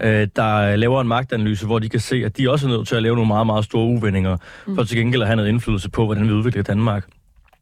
[0.02, 2.96] øh, der laver en magtanalyse, hvor de kan se, at de også er nødt til
[2.96, 4.38] at lave nogle meget, meget store uvendinger,
[4.76, 7.06] for til gengæld at have noget indflydelse på, hvordan vi udvikler Danmark.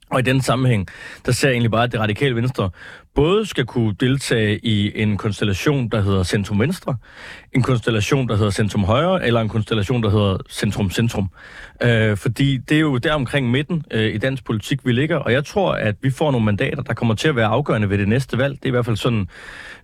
[0.10, 0.88] Og i den sammenhæng,
[1.26, 2.70] der ser jeg egentlig bare, at det radikale venstre
[3.16, 6.96] både skal kunne deltage i en konstellation, der hedder Centrum Venstre,
[7.54, 11.30] en konstellation, der hedder Centrum Højre, eller en konstellation, der hedder Centrum Centrum.
[11.84, 15.32] Øh, fordi det er jo der omkring midten øh, i dansk politik, vi ligger, og
[15.32, 18.08] jeg tror, at vi får nogle mandater, der kommer til at være afgørende ved det
[18.08, 18.56] næste valg.
[18.56, 19.28] Det er i hvert fald sådan,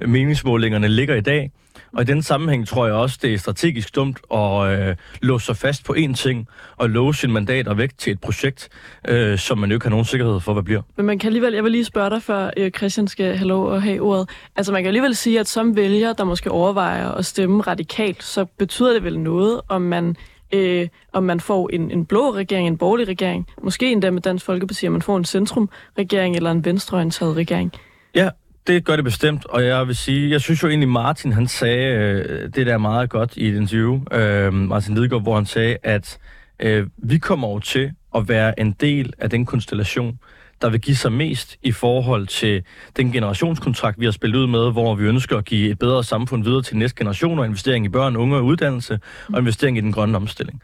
[0.06, 1.52] meningsmålingerne ligger i dag.
[1.94, 5.58] Og i den sammenhæng tror jeg også, det er strategisk dumt at øh, låse sig
[5.58, 8.70] fast på én ting og låse sine mandater væk til et projekt,
[9.08, 10.82] øh, som man jo ikke har nogen sikkerhed for, hvad bliver.
[10.98, 13.74] Men man kan alligevel, jeg vil lige spørge dig, før øh, Christian skal have lov
[13.76, 14.30] at have ordet.
[14.56, 18.46] Altså man kan alligevel sige, at som vælger, der måske overvejer at stemme radikalt, så
[18.46, 20.16] betyder det vel noget, om man,
[20.54, 24.46] øh, om man får en, en blå regering, en borgerlig regering, måske endda med Dansk
[24.46, 27.74] Folkeparti, om man får en centrumregering eller en venstreorienteret regering.
[28.16, 28.30] Ja,
[28.68, 31.96] det gør det bestemt, og jeg vil sige, jeg synes jo egentlig, Martin han sagde
[31.96, 36.18] øh, det der meget godt i et interview, øh, Martin Lidegaard, hvor han sagde, at
[36.60, 40.20] øh, vi kommer over til at være en del af den konstellation,
[40.64, 42.64] der vil give sig mest i forhold til
[42.98, 46.44] den generationskontrakt, vi har spillet ud med, hvor vi ønsker at give et bedre samfund
[46.44, 49.00] videre til næste generation, og investering i børn, unge og uddannelse,
[49.34, 50.62] og investering i den grønne omstilling.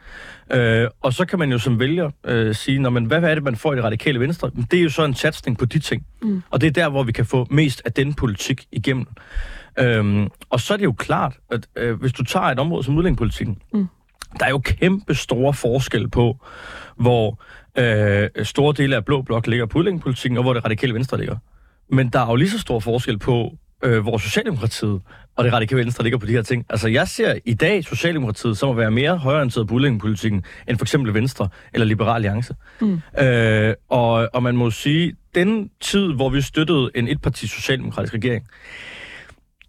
[0.52, 3.44] Øh, og så kan man jo som vælger øh, sige, når man, hvad er det,
[3.44, 4.50] man får i det radikale venstre?
[4.54, 6.06] Men Det er jo så en satsning på de ting.
[6.22, 6.42] Mm.
[6.50, 9.06] Og det er der, hvor vi kan få mest af den politik igennem.
[9.78, 12.96] Øhm, og så er det jo klart, at øh, hvis du tager et område som
[12.96, 13.88] udlændingepolitikken, mm.
[14.38, 16.46] der er jo kæmpe store forskel på,
[16.96, 17.42] hvor
[17.78, 21.36] øh, store dele af Blå Blok ligger på udlændingepolitikken, og hvor det radikale venstre ligger.
[21.92, 25.00] Men der er jo lige så stor forskel på, øh, hvor Socialdemokratiet
[25.36, 26.66] og det radikale venstre ligger på de her ting.
[26.68, 30.84] Altså, jeg ser i dag Socialdemokratiet som at være mere højorienteret på udlændingepolitikken, end for
[30.84, 32.54] eksempel Venstre eller Liberal Alliance.
[32.80, 33.00] Mm.
[33.20, 38.46] Øh, og, og man må sige, den tid, hvor vi støttede en etparti socialdemokratisk regering,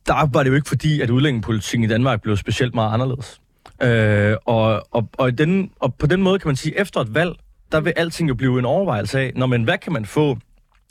[0.07, 3.41] der var det jo ikke fordi, at udlændingepolitikken i Danmark blev specielt meget anderledes.
[3.83, 7.15] Øh, og, og, og, i den, og på den måde kan man sige, efter et
[7.15, 7.31] valg,
[7.71, 10.37] der vil alting jo blive en overvejelse af, når men hvad kan man få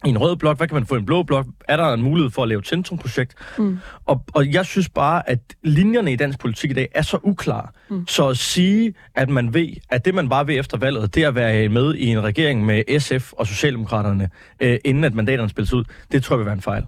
[0.05, 1.47] i en rød blok, hvad kan man få i en blå blok?
[1.69, 3.35] Er der en mulighed for at lave et centrumprojekt?
[3.59, 3.79] Mm.
[4.07, 7.67] Og, og jeg synes bare, at linjerne i dansk politik i dag er så uklare.
[7.91, 8.07] Mm.
[8.07, 11.35] Så at sige, at man ved, at det man bare ved efter valget, det at
[11.35, 15.85] være med i en regering med SF og Socialdemokraterne, øh, inden at mandaterne spilles ud,
[16.13, 16.85] det tror jeg vil være en fejl.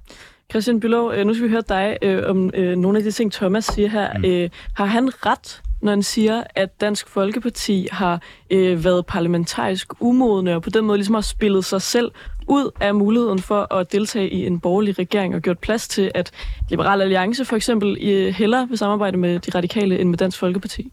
[0.51, 3.33] Christian Bylov, øh, nu skal vi høre dig øh, om øh, nogle af de ting,
[3.33, 4.19] Thomas siger her.
[4.19, 4.25] Mm.
[4.25, 10.55] Øh, har han ret, når han siger, at Dansk Folkeparti har øh, været parlamentarisk umodne,
[10.55, 12.11] og på den måde ligesom har spillet sig selv
[12.49, 16.31] ud af muligheden for at deltage i en borgerlig regering, og gjort plads til, at
[16.71, 20.93] Liberal Alliance for eksempel øh, hellere vil samarbejde med de radikale end med Dansk Folkeparti?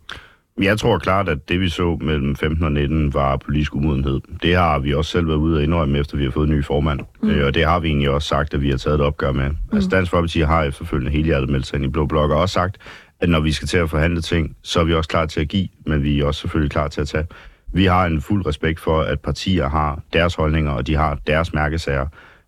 [0.62, 4.19] Jeg tror klart, at det vi så mellem 15 og 19 var politisk umodenhed.
[4.43, 6.65] Det har vi også selv været ude og indrømme, efter vi har fået en ny
[6.65, 6.99] formand.
[7.21, 7.30] Mm.
[7.30, 9.49] Øh, og det har vi egentlig også sagt, at vi har taget et opgør med.
[9.49, 9.56] Mm.
[9.73, 12.54] Altså Dansk Folkeparti har efterfølgende hele hjertet meldt sig ind i Blå Blok, og også
[12.54, 12.78] sagt,
[13.19, 15.47] at når vi skal til at forhandle ting, så er vi også klar til at
[15.47, 17.25] give, men vi er også selvfølgelig klar til at tage.
[17.73, 21.53] Vi har en fuld respekt for, at partier har deres holdninger, og de har deres
[21.53, 22.08] mærkesager.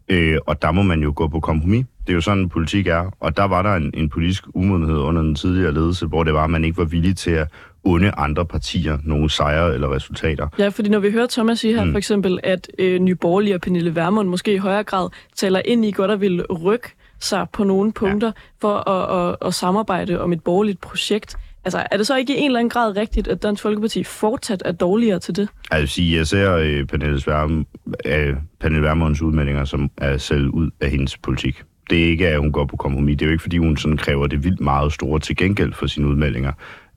[0.10, 1.86] Øh, og der må man jo gå på kompromis.
[2.08, 3.16] Det er jo sådan, politik er.
[3.20, 6.44] Og der var der en, en politisk umodenhed under den tidligere ledelse, hvor det var,
[6.44, 7.48] at man ikke var villig til at
[7.84, 10.48] unde andre partier nogle sejre eller resultater.
[10.60, 11.92] Ja, fordi når vi hører Thomas sige her mm.
[11.92, 15.86] for eksempel, at øh, Nye Borgerlige og Pernille Vermund måske i højere grad taler ind
[15.86, 16.88] i godt at vil rykke
[17.26, 18.32] sig på nogle punkter ja.
[18.62, 21.36] for at, at, at samarbejde om et borgerligt projekt.
[21.66, 24.62] Altså, er det så ikke i en eller anden grad rigtigt, at Dansk Folkeparti fortsat
[24.66, 25.42] er dårligere til det?
[25.42, 27.66] Altså, jeg vil sige, jeg ser øh, Pernille, Sværm,
[28.06, 31.64] øh, Pernille Vermunds udmeldinger som er selv ud af hendes politik.
[31.90, 33.18] Det er ikke, at hun går på kompromis.
[33.18, 35.88] Det er jo ikke, fordi hun sådan kræver det vildt meget store til gengæld for
[35.88, 36.52] sine udmeldinger.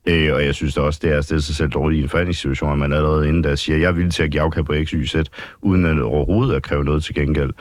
[0.07, 2.09] Øh, og jeg synes da også, det er at stille sig selv dårligt i en
[2.09, 4.73] forhandlingssituation, at man allerede inden der siger, jeg er villig til at give afkald på
[4.83, 5.15] X, Y, Z,
[5.61, 7.51] uden at overhovedet at kræve noget til gengæld.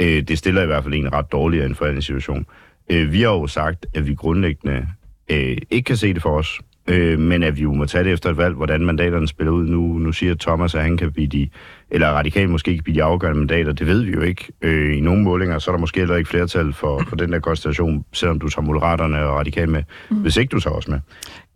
[0.00, 2.46] Øh, det stiller i hvert fald en ret dårligere en forhandlingssituation.
[2.90, 4.86] Øh, vi har jo sagt, at vi grundlæggende
[5.30, 8.12] øh, ikke kan se det for os, øh, men at vi jo må tage det
[8.12, 9.66] efter et valg, hvordan mandaterne spiller ud.
[9.66, 11.48] Nu, nu siger Thomas, at han kan blive de,
[11.90, 13.72] eller radikalt måske kan blive de afgørende mandater.
[13.72, 14.52] Det ved vi jo ikke.
[14.62, 17.38] Øh, I nogle målinger, så er der måske heller ikke flertal for, for den der
[17.38, 20.16] konstellation, selvom du tager Moderaterne og radikalt med, mm.
[20.16, 21.00] hvis ikke du tager os med.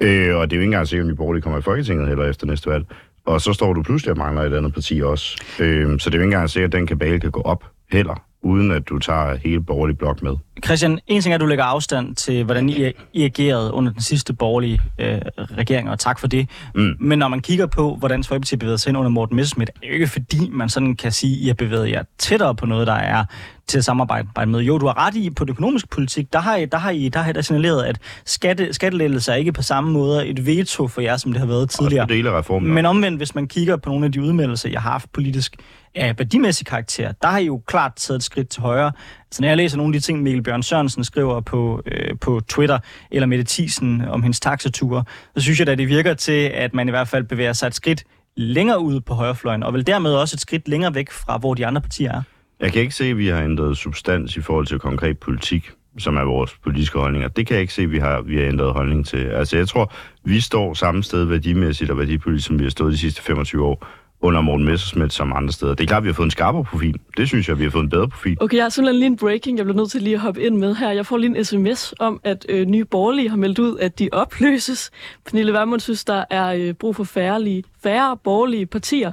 [0.00, 2.24] Øh, og det er jo ikke engang sikkert, at Nye Borgerlige kommer i Folketinget heller
[2.24, 2.84] efter næste valg.
[3.26, 5.42] Og så står du pludselig og mangler et andet parti også.
[5.60, 8.27] Øh, så det er jo ikke engang sikkert, at den kabale kan gå op heller,
[8.42, 10.32] uden at du tager hele borgerlig blok med.
[10.64, 14.02] Christian, en ting er, at du lægger afstand til, hvordan I, I agerede under den
[14.02, 16.48] sidste borgerlige øh, regering, og tak for det.
[16.74, 16.96] Mm.
[17.00, 19.88] Men når man kigger på, hvordan Folkeparti bevæget sig ind under Morten Messerschmidt, er det
[19.88, 22.86] jo ikke fordi, man sådan kan sige, at I har bevæget jer tættere på noget,
[22.86, 23.24] der er
[23.66, 24.60] til at samarbejde med.
[24.60, 27.08] Jo, du har ret i, på det økonomiske politik, der har I, der har I,
[27.08, 30.88] der har I der signaleret, at skatte, skattelettelser er ikke på samme måde et veto
[30.88, 32.02] for jer, som det har været tidligere.
[32.04, 32.74] Også dele reformen.
[32.74, 35.56] Men omvendt, hvis man kigger på nogle af de udmeldelser, jeg har haft politisk,
[35.98, 38.92] af værdimæssig karakter, der har I jo klart taget et skridt til højre.
[39.30, 42.40] Så når jeg læser nogle af de ting, Mikkel Bjørn Sørensen skriver på, øh, på
[42.48, 42.78] Twitter,
[43.10, 45.04] eller Mette Thiesen om hendes taxature,
[45.36, 47.74] så synes jeg, at det virker til, at man i hvert fald bevæger sig et
[47.74, 48.04] skridt
[48.36, 51.66] længere ud på højrefløjen, og vel dermed også et skridt længere væk fra, hvor de
[51.66, 52.22] andre partier er.
[52.60, 56.16] Jeg kan ikke se, at vi har ændret substans i forhold til konkret politik, som
[56.16, 57.28] er vores politiske holdninger.
[57.28, 59.24] Det kan jeg ikke se, at vi har, vi har ændret holdning til.
[59.24, 59.92] Altså, jeg tror,
[60.24, 63.86] vi står samme sted værdimæssigt og værdipolitisk, som vi har stået de sidste 25 år
[64.20, 65.74] under Morten Messersmith som andre steder.
[65.74, 67.00] Det er klart, at vi har fået en skarpere profil.
[67.16, 68.36] Det synes jeg, vi har fået en bedre profil.
[68.40, 70.56] Okay, jeg har simpelthen lige en breaking, jeg bliver nødt til lige at hoppe ind
[70.56, 70.90] med her.
[70.90, 74.08] Jeg får lige en sms om, at øh, Nye Borgerlige har meldt ud, at de
[74.12, 74.90] opløses.
[75.26, 79.12] Pernille Vermund synes, der er øh, brug for færre, færre borgerlige partier.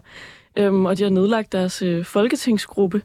[0.58, 3.02] Øhm, og de har nedlagt deres øh, folketingsgruppe.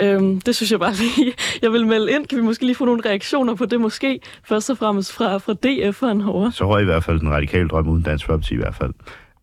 [0.00, 2.26] Øhm, det synes jeg bare lige, jeg vil melde ind.
[2.26, 4.20] Kan vi måske lige få nogle reaktioner på det måske?
[4.44, 6.52] Først og fremmest fra, fra DF'eren herovre.
[6.52, 8.92] Så røg i hvert fald den radikale drøm uden Dansk Folkeparti i hvert fald.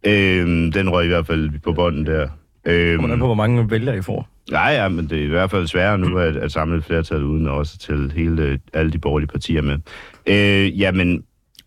[0.03, 2.27] Øhm, den røg i hvert fald på bunden der.
[2.65, 4.27] Øhm, Hvordan på, hvor mange vælger I får?
[4.51, 7.23] Ja, ja, men det er i hvert fald sværere nu at, at samle et flertal
[7.23, 9.77] uden også til hele, alle de borgerlige partier med.
[10.27, 11.23] Øh, jamen,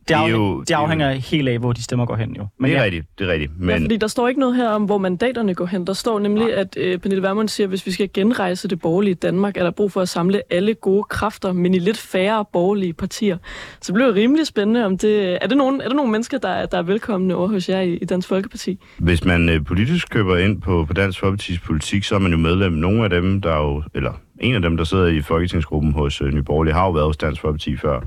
[0.09, 2.37] det, afhæng, det, jo, det afhænger det jo, helt af, hvor de stemmer går hen,
[2.37, 2.47] jo.
[2.59, 2.85] Men det er ja.
[2.85, 3.53] rigtigt, det er rigtigt.
[3.59, 3.69] Men...
[3.69, 5.87] Ja, fordi der står ikke noget her om, hvor mandaterne går hen.
[5.87, 6.55] Der står nemlig, Nej.
[6.55, 9.71] at øh, Pernille Vermund siger, at hvis vi skal genrejse det borgerlige Danmark, er der
[9.71, 13.37] brug for at samle alle gode kræfter, men i lidt færre borgerlige partier.
[13.81, 15.39] Så det bliver rimelig spændende, om det...
[15.43, 17.95] Er det nogen, er der nogle mennesker, der, der er velkomne over hos jer i,
[17.95, 18.79] i Dansk Folkeparti?
[18.99, 22.39] Hvis man øh, politisk køber ind på, på Dansk Folkepartis politik, så er man jo
[22.39, 22.73] medlem.
[22.73, 23.83] Nogle af dem, der jo...
[23.95, 27.07] Eller en af dem, der sidder i folketingsgruppen hos øh, Nye Borgerlige, har jo været
[27.07, 28.01] hos Dansk Folkeparti før.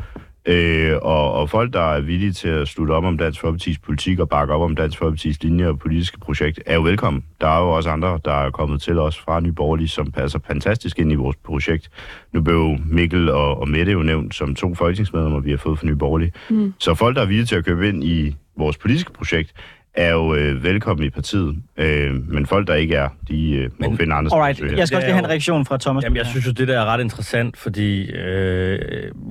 [0.47, 4.19] Øh, og, og folk, der er villige til at slutte op om Dansk Folkeparti's politik
[4.19, 7.23] og bakke op om Dansk Folkeparti's linje og politiske projekt, er jo velkommen.
[7.41, 10.39] Der er jo også andre, der er kommet til os fra Nye Borgerlige, som passer
[10.47, 11.89] fantastisk ind i vores projekt.
[12.33, 15.87] Nu blev Mikkel og, og Mette jo nævnt som to folketingsmedlemmer, vi har fået fra
[15.87, 16.31] Nye Borgerlige.
[16.49, 16.73] Mm.
[16.79, 19.53] Så folk, der er villige til at købe ind i vores politiske projekt,
[19.95, 23.89] er jo øh, velkommen i partiet, øh, men folk, der ikke er, de øh, må
[23.89, 24.77] men, finde andre alright.
[24.77, 26.03] Jeg skal også lige have en reaktion fra Thomas.
[26.03, 28.79] Jamen, jeg synes jo, det der er ret interessant, fordi øh,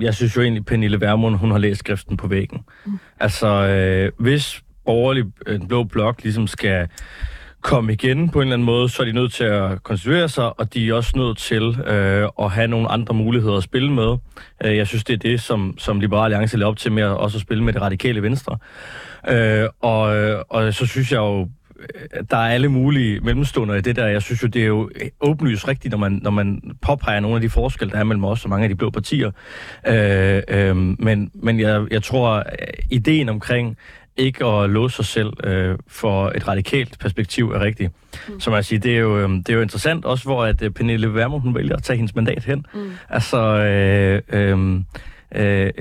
[0.01, 2.59] jeg synes jo egentlig, Pernille Vermund, hun har læst skriften på væggen.
[2.85, 2.99] Mm.
[3.19, 6.87] Altså, øh, hvis borgerlig, en blå blok ligesom skal
[7.65, 10.59] komme igen på en eller anden måde, så er de nødt til at konstituere sig,
[10.59, 14.17] og de er også nødt til øh, at have nogle andre muligheder at spille med.
[14.65, 17.09] Øh, jeg synes, det er det, som, som Liberale Alliance lægger op til med at
[17.17, 18.57] også at spille med det radikale venstre.
[19.29, 20.01] Øh, og,
[20.49, 21.49] og så synes jeg jo,
[21.79, 24.07] øh, der er alle mulige mellemstunder i det der.
[24.07, 24.89] Jeg synes jo, det er jo
[25.21, 28.43] åbenlyst rigtigt, når man, når man påpeger nogle af de forskelle, der er mellem os
[28.43, 29.31] og mange af de blå partier.
[29.87, 32.43] Øh, øh, men men jeg, jeg tror,
[32.91, 33.77] ideen omkring
[34.17, 37.91] ikke at låse sig selv øh, for et radikalt perspektiv er rigtigt.
[38.27, 38.39] Mm.
[38.39, 40.71] Som jeg siger, det er, jo, øhm, det er jo interessant også, hvor at øh,
[40.71, 42.65] Pernille Vermund hun vælger at tage hendes mandat hen.
[42.73, 42.91] Mm.
[43.09, 44.79] Altså, øh, øh,
[45.35, 45.71] øh,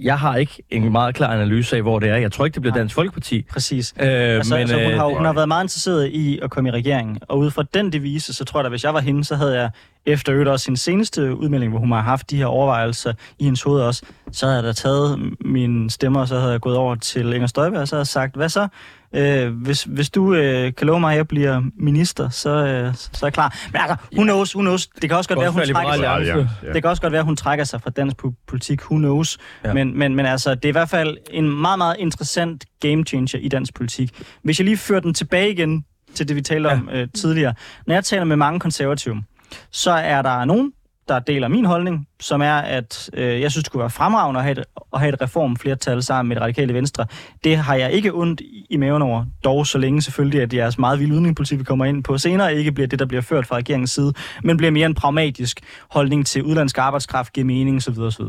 [0.00, 2.16] jeg har ikke en meget klar analyse af, hvor det er.
[2.16, 3.46] Jeg tror ikke, det bliver Dansk Folkeparti.
[3.50, 3.94] Præcis.
[4.00, 6.68] Øh, altså, men, altså, hun, har, øh, hun har været meget interesseret i at komme
[6.68, 9.24] i regering, og ud fra den devise, så tror jeg at hvis jeg var hende,
[9.24, 9.70] så havde jeg
[10.06, 13.62] efter øvrigt også sin seneste udmelding, hvor hun har haft de her overvejelser i hendes
[13.62, 16.94] hoved også, så havde jeg da taget mine stemmer, og så havde jeg gået over
[16.94, 18.68] til Inger Støjberg, og så havde jeg sagt, hvad så?
[19.14, 23.18] Øh, hvis, hvis du øh, kan love mig, at jeg bliver minister, så, øh, så
[23.22, 23.58] er jeg klar.
[23.72, 24.86] Men altså, who knows, who knows.
[24.86, 26.02] Det kan også godt være, hun trækker sig.
[26.02, 26.36] Ja,
[26.68, 26.72] ja.
[26.72, 28.82] Det kan også godt være, hun trækker sig fra dansk politik.
[28.82, 29.38] Who knows.
[29.64, 29.72] Ja.
[29.72, 33.38] Men, men, men altså, det er i hvert fald en meget, meget interessant game changer
[33.38, 34.22] i dansk politik.
[34.42, 35.84] Hvis jeg lige fører den tilbage igen
[36.14, 36.74] til det, vi talte ja.
[36.74, 37.54] om øh, tidligere.
[37.86, 39.22] Når jeg taler med mange konservative,
[39.70, 40.72] så er der nogen,
[41.08, 44.44] der deler min holdning, som er, at øh, jeg synes, det kunne være fremragende at
[44.44, 47.06] have et, at have et reformflertal sammen med det radikale venstre.
[47.44, 51.00] Det har jeg ikke ondt i maven over, dog så længe selvfølgelig, at jeres meget
[51.00, 53.90] vilde udenrigspolitik, vi kommer ind på senere, ikke bliver det, der bliver ført fra regeringens
[53.90, 54.12] side,
[54.42, 55.60] men bliver mere en pragmatisk
[55.90, 57.98] holdning til udlandsk arbejdskraft, giver mening osv.
[57.98, 58.24] osv.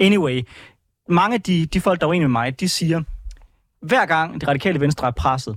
[0.00, 0.42] Anyway,
[1.08, 3.02] mange af de, de folk, der er uenige med mig, de siger,
[3.82, 5.56] hver gang det radikale venstre er presset,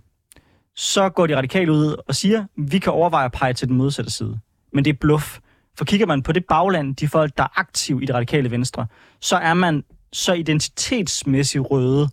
[0.76, 4.12] så går de radikale ud og siger, vi kan overveje at pege til den modsatte
[4.12, 4.40] side.
[4.78, 5.40] Men det er bluff.
[5.78, 8.88] For kigger man på det bagland, de folk, der er aktive i det radikale venstre,
[9.20, 12.10] så er man så identitetsmæssigt røde,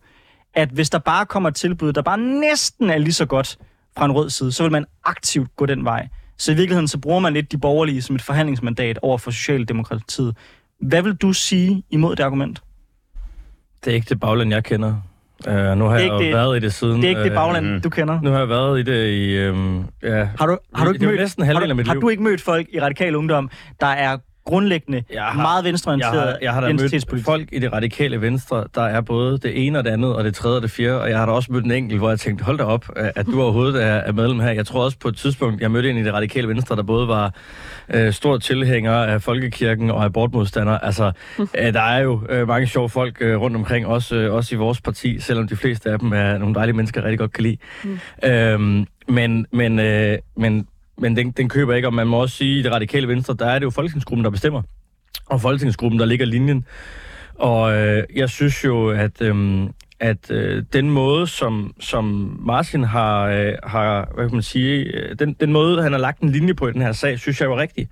[0.55, 3.59] at hvis der bare kommer et tilbud, der bare næsten er lige så godt
[3.96, 6.09] fra en rød side, så vil man aktivt gå den vej.
[6.37, 10.37] Så i virkeligheden så bruger man lidt de borgerlige som et forhandlingsmandat over for Socialdemokratiet.
[10.81, 12.62] Hvad vil du sige imod det argument?
[13.85, 15.00] Det er ikke det bagland, jeg kender.
[15.49, 16.97] Uh, nu har Det jeg det- været i det siden...
[16.97, 17.81] Det er ikke det øh, bagland, mm.
[17.81, 18.20] du kender.
[18.23, 19.49] Nu har jeg været i det i...
[19.49, 20.29] Um, ja.
[20.38, 22.01] Har du, har du Det ikke jo mødt, næsten har, halvdelen af mit har liv.
[22.01, 26.20] du ikke mødt folk i radikal ungdom, der er grundlæggende Jeg har- meget Jeg venstreorienteret
[26.20, 29.78] har, jeg har da mødt folk i det radikale venstre, der er både det ene
[29.78, 31.64] og det andet, og det tredje og det fjerde, og jeg har da også mødt
[31.64, 34.50] en enkelt, hvor jeg tænkte, hold da op, at du overhovedet er, er medlem her.
[34.50, 37.09] Jeg tror også på et tidspunkt, jeg mødte en i det radikale venstre, der både
[37.09, 37.35] var
[37.94, 40.78] øh, stor tilhænger af folkekirken og abortmodstander.
[40.78, 44.54] Altså, øh, der er jo øh, mange sjove folk øh, rundt omkring, også, øh, også
[44.54, 47.33] i vores parti, selvom de fleste af dem er nogle dejlige mennesker, jeg rigtig godt
[47.33, 47.57] kan lide.
[47.85, 47.98] Mm.
[48.24, 50.66] Øhm, men, men, øh, men,
[50.98, 53.35] men den, den køber ikke, og man må også sige, at i det radikale venstre,
[53.38, 54.62] der er det jo folketingsgruppen, der bestemmer
[55.26, 56.64] og folketingsgruppen, der ligger linjen.
[57.35, 59.68] Og øh, jeg synes jo, at, øh,
[60.00, 65.18] at øh, den måde, som, som Martin har, øh, har, hvad kan man sige, øh,
[65.18, 67.50] den, den måde, han har lagt en linje på i den her sag, synes jeg
[67.50, 67.88] var rigtig.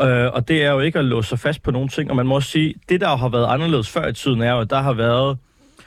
[0.00, 2.26] Øh, og det er jo ikke at låse sig fast på nogen ting, og man
[2.26, 4.80] må også sige, det der har været anderledes før i tiden, er jo, at der
[4.80, 5.38] har været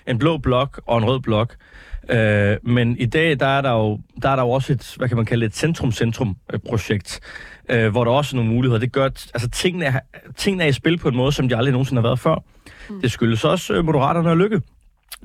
[0.08, 1.56] en blå blok og en rød blok.
[2.10, 5.08] Øh, men i dag, der er der jo, der er der jo også et, hvad
[5.08, 7.20] kan man kalde et centrum-centrum-projekt,
[7.70, 8.80] øh, hvor der også er nogle muligheder.
[8.80, 10.00] Det gør, altså, tingene, er,
[10.38, 12.44] tingene er i spil på en måde, som de aldrig nogensinde har været før.
[12.90, 13.02] Mm.
[13.02, 14.62] Det skyldes også øh, Moderaterne og Lykke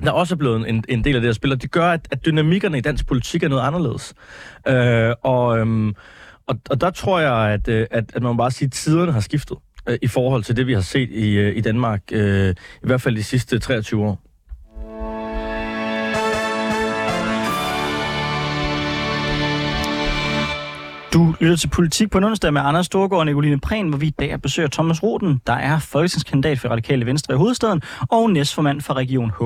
[0.04, 2.08] der også er blevet en, en del af det her spil, og det gør, at,
[2.10, 4.14] at dynamikkerne i dansk politik er noget anderledes.
[4.68, 5.94] Øh, og, øhm,
[6.46, 9.20] og, og der tror jeg, at, øh, at, at man bare sige, at tiderne har
[9.20, 9.56] skiftet
[9.88, 13.00] øh, i forhold til det, vi har set i, øh, i Danmark, øh, i hvert
[13.00, 14.22] fald de sidste 23 år.
[21.12, 24.06] Du lytter til Politik på en onsdag med Anders Storgård og Nicoline Prehn, hvor vi
[24.06, 28.80] i dag besøger Thomas Roden, der er folketingskandidat for Radikale Venstre i hovedstaden og næstformand
[28.80, 29.42] for Region H.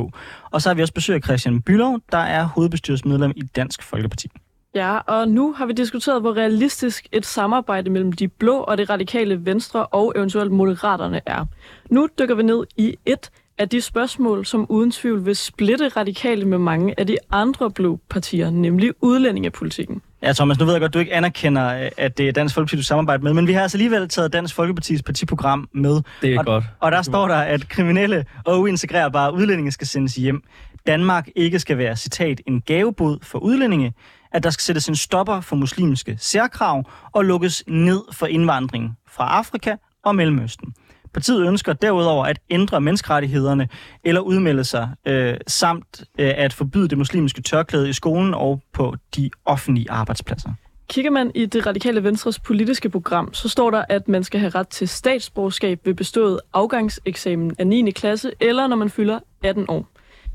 [0.50, 4.28] Og så har vi også besøg af Christian Bylov, der er hovedbestyrelsesmedlem i Dansk Folkeparti.
[4.74, 8.90] Ja, og nu har vi diskuteret, hvor realistisk et samarbejde mellem de blå og det
[8.90, 11.44] radikale venstre og eventuelt moderaterne er.
[11.90, 13.30] Nu dykker vi ned i et
[13.62, 18.00] af de spørgsmål, som uden tvivl vil splitte radikale med mange af de andre blå
[18.10, 20.02] partier, nemlig udlændingepolitikken.
[20.22, 22.54] Ja, Thomas, nu ved jeg godt, at du ikke anerkender, øh, at det er Dansk
[22.54, 26.02] Folkeparti, du samarbejder med, men vi har altså alligevel taget Dansk Folkepartis partiprogram med.
[26.22, 26.64] Det er og, godt.
[26.80, 30.42] Og der står der, at kriminelle og uintegrerbare udlændinge skal sendes hjem.
[30.86, 33.92] Danmark ikke skal være, citat, en gavebod for udlændinge,
[34.32, 39.24] at der skal sættes en stopper for muslimske særkrav og lukkes ned for indvandring fra
[39.38, 40.74] Afrika og Mellemøsten.
[41.14, 43.68] Partiet ønsker derudover at ændre menneskerettighederne
[44.04, 48.96] eller udmelde sig, øh, samt øh, at forbyde det muslimske tørklæde i skolen og på
[49.16, 50.50] de offentlige arbejdspladser.
[50.88, 54.50] Kigger man i det radikale venstres politiske program, så står der, at man skal have
[54.50, 57.90] ret til statsborgerskab ved bestået afgangseksamen af 9.
[57.90, 59.88] klasse, eller når man fylder 18 år.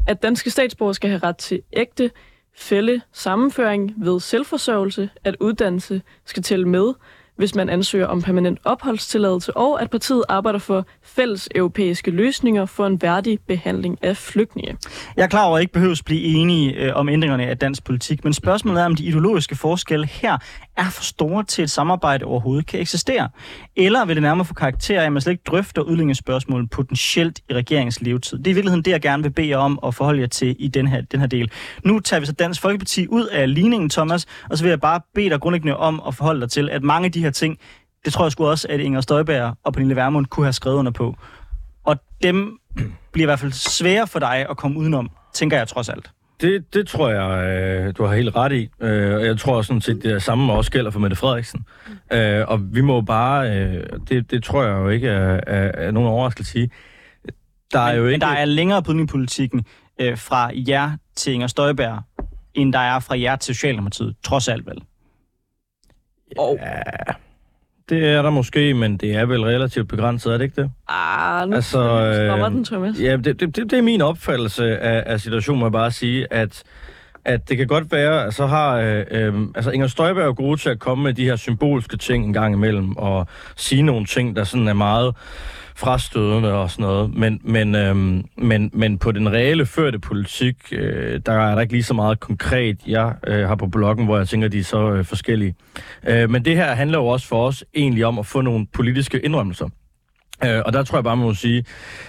[0.07, 2.11] At danske statsborgere skal have ret til ægte
[2.55, 6.93] fælde sammenføring ved selvforsørgelse, at uddannelse skal tælle med,
[7.37, 12.87] hvis man ansøger om permanent opholdstilladelse, og at partiet arbejder for fælles europæiske løsninger for
[12.87, 14.77] en værdig behandling af flygtninge.
[15.17, 18.23] Jeg er klar over, at ikke behøves blive enige øh, om ændringerne af dansk politik,
[18.23, 20.37] men spørgsmålet er, om de ideologiske forskelle her
[20.77, 23.29] er for store til, et samarbejde overhovedet kan eksistere.
[23.75, 27.53] Eller vil det nærmere få karakter af, at man slet ikke drøfter udlændingsspørgsmålet potentielt i
[27.53, 28.37] regeringens levetid.
[28.37, 30.55] Det er i virkeligheden det, jeg gerne vil bede jer om at forholde jer til
[30.59, 31.51] i den her, den her del.
[31.83, 35.01] Nu tager vi så Dansk Folkeparti ud af ligningen, Thomas, og så vil jeg bare
[35.15, 37.59] bede dig grundlæggende om at forholde dig til, at mange af de her ting,
[38.05, 40.91] det tror jeg sgu også, at Inger Støjberg og Pernille Vermund kunne have skrevet under
[40.91, 41.17] på.
[41.83, 42.57] Og dem
[43.11, 46.11] bliver i hvert fald svære for dig at komme udenom, tænker jeg trods alt.
[46.41, 48.69] Det, det tror jeg, øh, du har helt ret i.
[48.81, 51.65] Øh, og jeg tror sådan set, det samme også gælder for Mette Frederiksen.
[52.13, 53.49] Øh, og vi må bare,
[54.09, 56.69] det, det tror jeg jo ikke er, er, er nogen overraskelse at sige,
[57.73, 58.13] der er men, jo ikke...
[58.13, 58.81] men der er længere
[59.99, 62.03] øh, fra jer til Inger Støjberg,
[62.53, 64.81] end der er fra jer til Socialdemokratiet, trods alt vel.
[66.37, 67.13] Og Ja,
[67.89, 70.71] det er der måske, men det er vel relativt begrænset, er det ikke det?
[70.89, 72.99] ah, nu Altså, øh, den, Thomas.
[73.01, 76.33] Ja, det, det, det, det er min opfattelse af, af situationen, må jeg bare sige,
[76.33, 76.63] at,
[77.25, 80.33] at det kan godt være, at så har øh, øh, altså Inger Støjberg er jo
[80.37, 84.05] god til at komme med de her symbolske ting en gang imellem, og sige nogle
[84.05, 85.15] ting, der sådan er meget
[85.77, 87.13] frastødende og sådan noget.
[87.13, 91.73] Men, men, øhm, men, men på den reelle førte politik, øh, der er der ikke
[91.73, 94.91] lige så meget konkret, jeg øh, har på bloggen, hvor jeg tænker, de er så
[94.91, 95.55] øh, forskellige.
[96.07, 99.19] Øh, men det her handler jo også for os egentlig om at få nogle politiske
[99.19, 99.69] indrømmelser.
[100.45, 101.65] Øh, og der tror jeg bare, man må sige,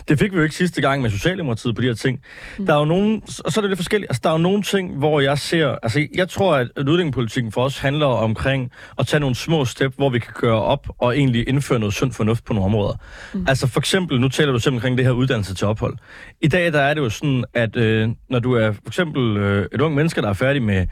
[0.09, 2.21] det fik vi jo ikke sidste gang med Socialdemokratiet på de her ting.
[2.59, 2.67] Mm.
[2.67, 4.63] Der er jo nogen, og så er det lidt forskelligt, altså der er jo nogle
[4.63, 9.21] ting, hvor jeg ser, altså jeg tror, at udviklingspolitikken for os handler omkring at tage
[9.21, 12.53] nogle små step, hvor vi kan gøre op og egentlig indføre noget sund fornuft på
[12.53, 12.95] nogle områder.
[13.35, 13.45] Mm.
[13.49, 15.97] Altså for eksempel, nu taler du simpelthen omkring det her uddannelse til ophold.
[16.41, 19.67] I dag der er det jo sådan, at øh, når du er for eksempel øh,
[19.73, 20.87] et ung menneske, der er færdig med,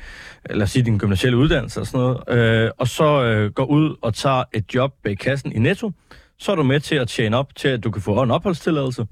[0.50, 3.96] lad os sige, din gymnasielle uddannelse og sådan noget, øh, og så øh, går ud
[4.02, 5.92] og tager et job bag kassen i Netto,
[6.38, 9.06] så er du med til at tjene op til, at du kan få en opholdstilladelse.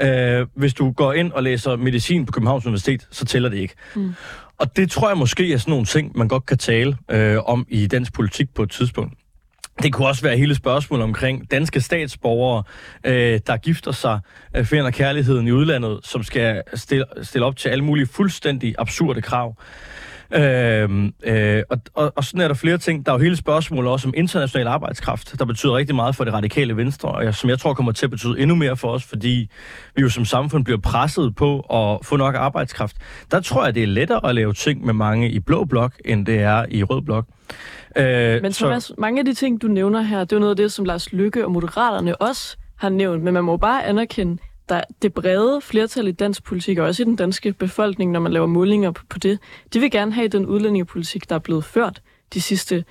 [0.00, 3.74] Øh, hvis du går ind og læser medicin på Københavns Universitet, så tæller det ikke.
[3.94, 4.14] Mm.
[4.58, 7.66] Og det tror jeg måske er sådan nogle ting, man godt kan tale øh, om
[7.68, 9.12] i dansk politik på et tidspunkt.
[9.82, 12.62] Det kunne også være hele spørgsmålet omkring danske statsborgere,
[13.04, 14.20] øh, der gifter sig,
[14.56, 19.22] øh, finder kærligheden i udlandet, som skal stille, stille op til alle mulige fuldstændig absurde
[19.22, 19.56] krav.
[20.34, 23.06] Øh, øh, og, og, og sådan er der flere ting.
[23.06, 26.32] Der er jo hele spørgsmålet også om international arbejdskraft, der betyder rigtig meget for det
[26.32, 29.04] radikale venstre, og jeg, som jeg tror kommer til at betyde endnu mere for os,
[29.04, 29.50] fordi
[29.96, 32.96] vi jo som samfund bliver presset på at få nok arbejdskraft.
[33.30, 36.26] Der tror jeg, det er lettere at lave ting med mange i blå blok, end
[36.26, 37.26] det er i rød blok.
[37.96, 38.94] Øh, Men Thomas, så...
[38.98, 41.12] mange af de ting, du nævner her, det er jo noget af det, som Lars
[41.12, 46.08] Lykke og Moderaterne også har nævnt, men man må bare anerkende, der, det brede flertal
[46.08, 49.18] i dansk politik, og også i den danske befolkning, når man laver målinger på, på
[49.18, 49.38] det,
[49.72, 52.02] de vil gerne have den udlændingepolitik, der er blevet ført
[52.34, 52.84] de sidste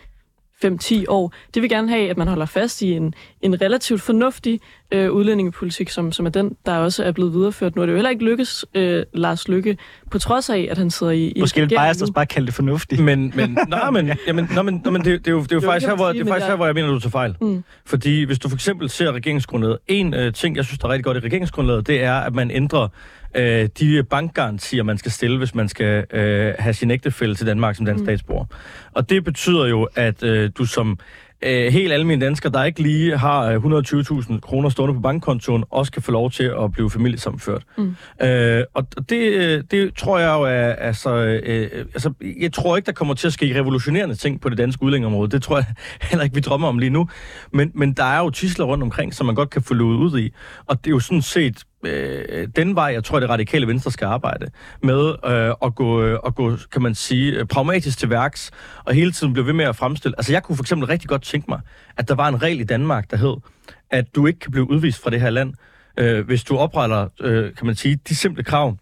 [0.65, 1.33] 5-10 år.
[1.53, 4.61] Det vil gerne have, at man holder fast i en, en relativt fornuftig
[4.91, 7.75] øh, udlændingepolitik, som, som er den, der også er blevet videreført.
[7.75, 9.77] Nu er det jo heller ikke lykkes, øh, Lars Lykke,
[10.11, 11.27] på trods af, at han sidder i...
[11.27, 13.03] i Måske vil Bias bare kalde det fornuftigt.
[13.03, 15.55] Men, men, nej, men, jamen, nej, men, nej, men det, det, er jo, det er
[15.55, 17.35] jo faktisk, her, hvor, det er faktisk her, hvor jeg mener, du tager fejl.
[17.41, 17.63] Mm.
[17.85, 21.05] Fordi hvis du for eksempel ser regeringsgrundlaget, en øh, ting, jeg synes, der er rigtig
[21.05, 22.87] godt i regeringsgrundlaget, det er, at man ændrer
[23.35, 27.75] øh, de bankgarantier, man skal stille, hvis man skal øh, have sin ægtefælde til Danmark
[27.75, 28.05] som dansk mm.
[28.05, 28.45] statsborger.
[28.91, 30.99] Og det betyder jo, at øh, du som
[31.45, 35.91] øh, helt almindelige dansker, der ikke lige har 120.000 øh, kroner stående på bankkontoen, også
[35.91, 37.63] kan få lov til at blive familiesammenført.
[37.77, 37.95] Mm.
[38.21, 42.91] Øh, og det, det tror jeg jo er, altså, øh, altså, jeg tror ikke, der
[42.91, 45.31] kommer til at ske revolutionerende ting på det danske udlændingområde.
[45.31, 45.65] Det tror jeg
[46.09, 47.09] heller ikke, vi drømmer om lige nu.
[47.53, 50.33] Men, men der er jo tisler rundt omkring, som man godt kan få ud i.
[50.65, 54.05] Og det er jo sådan set øh, den vej, jeg tror, det radikale venstre skal
[54.05, 54.47] arbejde
[54.83, 58.51] med øh, at, gå, øh, at gå, kan man sige, øh, pragmatisk til værks,
[58.85, 60.15] og hele tiden blive ved med at fremstille.
[60.19, 61.59] Altså, jeg kunne for eksempel rigtig godt tænke mig,
[61.97, 63.35] at der var en regel i Danmark, der hed,
[63.89, 65.53] at du ikke kan blive udvist fra det her land,
[65.97, 68.77] øh, hvis du opretter, øh, kan man sige, de simple krav,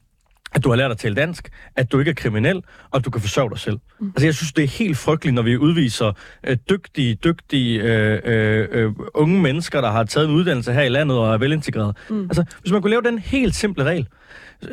[0.53, 2.57] at du har lært at tale dansk, at du ikke er kriminel,
[2.91, 3.79] og at du kan forsørge dig selv.
[3.99, 4.07] Mm.
[4.07, 6.11] Altså, jeg synes, det er helt frygteligt, når vi udviser
[6.43, 10.89] øh, dygtige, dygtige øh, øh, øh, unge mennesker, der har taget en uddannelse her i
[10.89, 11.97] landet og er velintegreret.
[12.09, 12.23] Mm.
[12.23, 14.07] Altså, hvis man kunne lave den helt simple regel,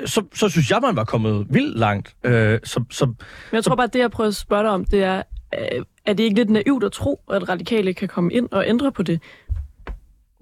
[0.06, 2.14] så, så synes jeg, man var kommet vildt langt.
[2.24, 3.16] Øh, så, så, Men
[3.52, 5.22] jeg tror bare, at det, jeg prøver at spørge dig om, det er,
[5.58, 8.92] øh, er det ikke lidt naivt at tro, at radikale kan komme ind og ændre
[8.92, 9.20] på det?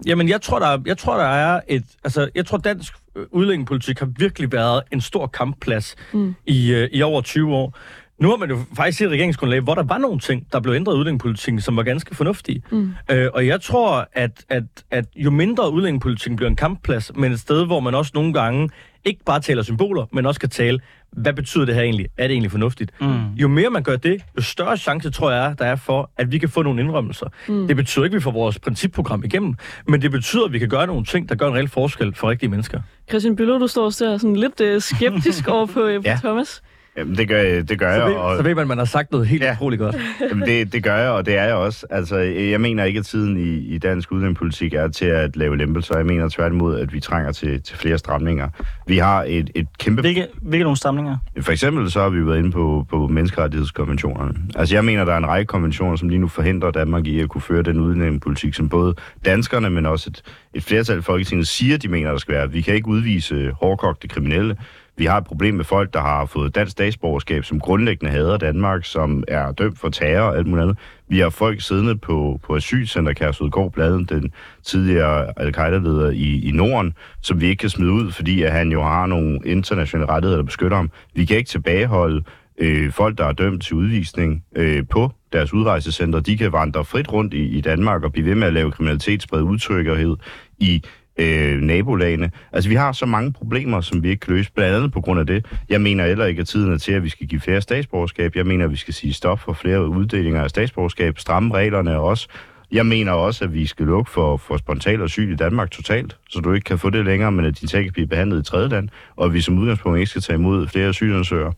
[0.05, 1.83] Jamen, jeg tror, der, jeg tror, der er et...
[2.03, 2.93] Altså, jeg tror, dansk
[3.31, 6.35] udlændingepolitik har virkelig været en stor kampplads mm.
[6.45, 7.77] i, uh, i over 20 år.
[8.19, 10.93] Nu har man jo faktisk set regeringsgrundlag, hvor der var nogle ting, der blev ændret
[10.93, 12.63] i udlændingepolitikken, som var ganske fornuftige.
[12.71, 12.93] Mm.
[13.11, 17.39] Uh, og jeg tror, at, at, at jo mindre udlændingepolitikken bliver en kampplads, men et
[17.39, 18.69] sted, hvor man også nogle gange
[19.05, 20.79] ikke bare taler symboler, men også kan tale,
[21.11, 22.07] hvad betyder det her egentlig?
[22.17, 22.91] Er det egentlig fornuftigt?
[23.01, 23.33] Mm.
[23.33, 26.37] Jo mere man gør det, jo større chance tror jeg, der er for, at vi
[26.37, 27.25] kan få nogle indrømmelser.
[27.47, 27.67] Mm.
[27.67, 29.55] Det betyder ikke, at vi får vores principprogram igennem,
[29.87, 32.29] men det betyder, at vi kan gøre nogle ting, der gør en reel forskel for
[32.29, 32.81] rigtige mennesker.
[33.09, 36.19] Christian Bøller, du står og sådan lidt uh, skeptisk over på, uh, ja.
[36.23, 36.61] Thomas.
[36.99, 38.09] Jamen, det gør, det gør så jeg.
[38.09, 38.37] Ved, og...
[38.37, 39.53] Så ved man, at man har sagt noget helt ja.
[39.53, 39.95] utroligt godt.
[40.29, 41.85] Jamen, det, det gør jeg, og det er jeg også.
[41.89, 45.97] Altså, jeg mener ikke, at tiden i, i dansk udlændingepolitik er til at lave lempelser.
[45.97, 48.49] Jeg mener tværtimod, at vi trænger til, til flere stramninger.
[48.87, 50.01] Vi har et, et kæmpe...
[50.01, 51.17] Hvilke, hvilke nogle stramninger?
[51.41, 54.33] For eksempel så har vi været inde på, på menneskerettighedskonventionerne.
[54.55, 57.29] Altså, jeg mener, der er en række konventioner, som lige nu forhindrer Danmark i at
[57.29, 58.95] kunne føre den udlændingepolitik, som både
[59.25, 60.23] danskerne, men også et,
[60.53, 62.51] et flertal i Folketinget siger, de mener, der skal være.
[62.51, 64.55] Vi kan ikke udvise hårdkogte kriminelle.
[64.99, 68.85] Vi har et problem med folk, der har fået dansk statsborgerskab, som grundlæggende hader Danmark,
[68.85, 70.77] som er dømt for terror og alt muligt andet.
[71.07, 74.31] Vi har folk siddende på, på asylcenter Kærsudgård Bladen, den
[74.63, 78.83] tidligere al-Qaida-leder i, i Norden, som vi ikke kan smide ud, fordi at han jo
[78.83, 80.91] har nogle internationale rettigheder, der beskytter ham.
[81.13, 82.23] Vi kan ikke tilbageholde
[82.57, 86.19] øh, folk, der er dømt til udvisning øh, på deres udrejsecenter.
[86.19, 89.21] De kan vandre frit rundt i, i Danmark og blive ved med at lave kriminalitet,
[89.21, 90.15] sprede utryggerhed
[90.59, 90.83] i
[91.19, 92.31] øh, nabolagene.
[92.51, 95.19] Altså, vi har så mange problemer, som vi ikke kan løse, blandt andet på grund
[95.19, 95.45] af det.
[95.69, 98.35] Jeg mener heller ikke, at tiden er til, at vi skal give flere statsborgerskab.
[98.35, 102.27] Jeg mener, at vi skal sige stop for flere uddelinger af statsborgerskab, stramme reglerne også.
[102.71, 106.39] Jeg mener også, at vi skal lukke for, for spontan asyl i Danmark totalt, så
[106.39, 108.69] du ikke kan få det længere, men at de sag kan blive behandlet i tredje
[108.69, 111.53] land, og at vi som udgangspunkt ikke skal tage imod flere asylansøgere.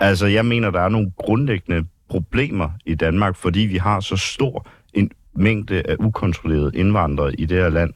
[0.00, 4.66] Altså, jeg mener, der er nogle grundlæggende problemer i Danmark, fordi vi har så stor
[4.94, 7.92] en mængde af ukontrollerede indvandrere i det her land.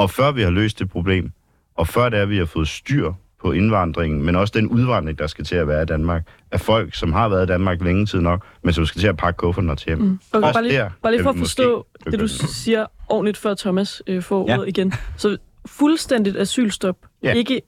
[0.00, 1.32] Og før vi har løst det problem,
[1.74, 5.18] og før det er, at vi har fået styr på indvandringen, men også den udvandring,
[5.18, 8.06] der skal til at være i Danmark, af folk, som har været i Danmark længe
[8.06, 9.98] tid nok, men som skal til at pakke kufferten og til hjem.
[9.98, 10.18] Mm.
[10.32, 14.02] Okay, bare lige, der bare lige for at forstå det, du siger ordentligt, før Thomas
[14.06, 14.54] øh, får Ja.
[14.56, 14.92] ordet igen.
[15.16, 15.36] Så
[15.66, 16.96] fuldstændigt asylstop.
[17.22, 17.32] Ja.
[17.32, 17.62] Ikke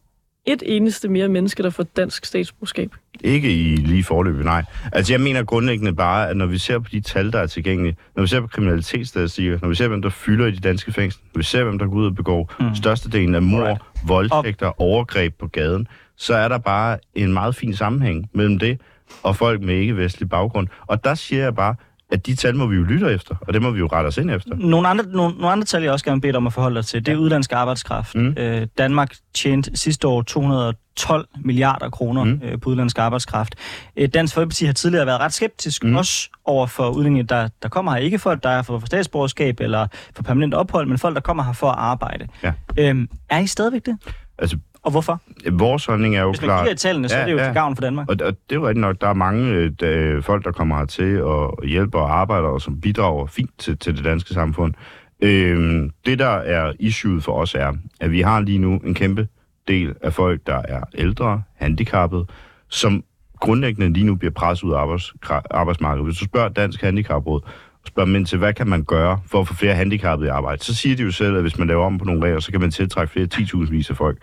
[0.47, 2.91] et eneste mere menneske, der får dansk statsborgerskab.
[3.21, 4.65] Ikke i lige forløbet, nej.
[4.93, 7.97] Altså jeg mener grundlæggende bare, at når vi ser på de tal, der er tilgængelige,
[8.17, 11.23] når vi ser på kriminalitetsstatistikker, når vi ser, hvem der fylder i de danske fængsler,
[11.35, 12.75] når vi ser, hvem der går ud og begår mm.
[12.75, 13.83] størstedelen af mor, Alright.
[14.07, 18.81] voldtægter, overgreb på gaden, så er der bare en meget fin sammenhæng mellem det
[19.23, 20.69] og folk med ikke-vestlig baggrund.
[20.87, 21.75] Og der siger jeg bare,
[22.13, 24.17] at de tal må vi jo lytte efter, og det må vi jo rette os
[24.19, 24.51] ind efter.
[24.57, 27.07] Nogle andre, nogle, nogle andre tal, jeg også gerne dig om at forholde dig til,
[27.07, 28.15] det er udlandsk arbejdskraft.
[28.15, 28.35] Mm.
[28.39, 32.41] Øh, Danmark tjente sidste år 212 milliarder kroner Mm.
[32.45, 33.55] øh, på udlandsk arbejdskraft.
[33.97, 35.97] Øh, Dansk Folkeparti har tidligere været ret skeptisk, Mm.
[35.97, 37.99] også over for udlændinge, der, der kommer her.
[37.99, 39.87] Ikke folk, der er for, statsborgerskab eller
[40.17, 42.27] for permanent ophold, men folk, der kommer her for at arbejde.
[42.43, 42.53] Ja.
[42.79, 43.97] Øhm, er I stadigvæk det?
[44.39, 45.21] Altså, Og hvorfor?
[45.51, 47.45] vores holdning er jo Hvis man kigger i tallene, så Ja, er det jo ja.
[47.45, 48.09] til gavn for Danmark.
[48.09, 50.77] Og, og det er jo rigtigt nok, der er mange øh, der, folk, der kommer
[50.77, 54.75] hertil og hjælper og arbejder, og som bidrager fint til, til det danske samfund.
[55.21, 59.29] Øhm, det, der er issueet for os, er, at vi har lige nu en kæmpe
[59.69, 62.27] del af folk, der er ældre, handicappede,
[62.69, 63.05] som
[63.41, 65.15] grundlæggende lige nu bliver presset ud af arbejds,
[65.51, 66.07] arbejdsmarkedet.
[66.07, 67.41] Hvis du spørger Dansk Handicapråd,
[67.83, 70.31] og spørger dem ind til, hvad kan man gøre for at få flere handicappede i
[70.31, 72.51] arbejde, så siger de jo selv, at hvis man laver om på nogle regler, så
[72.51, 74.19] kan man tiltrække flere 10.000 vis af folk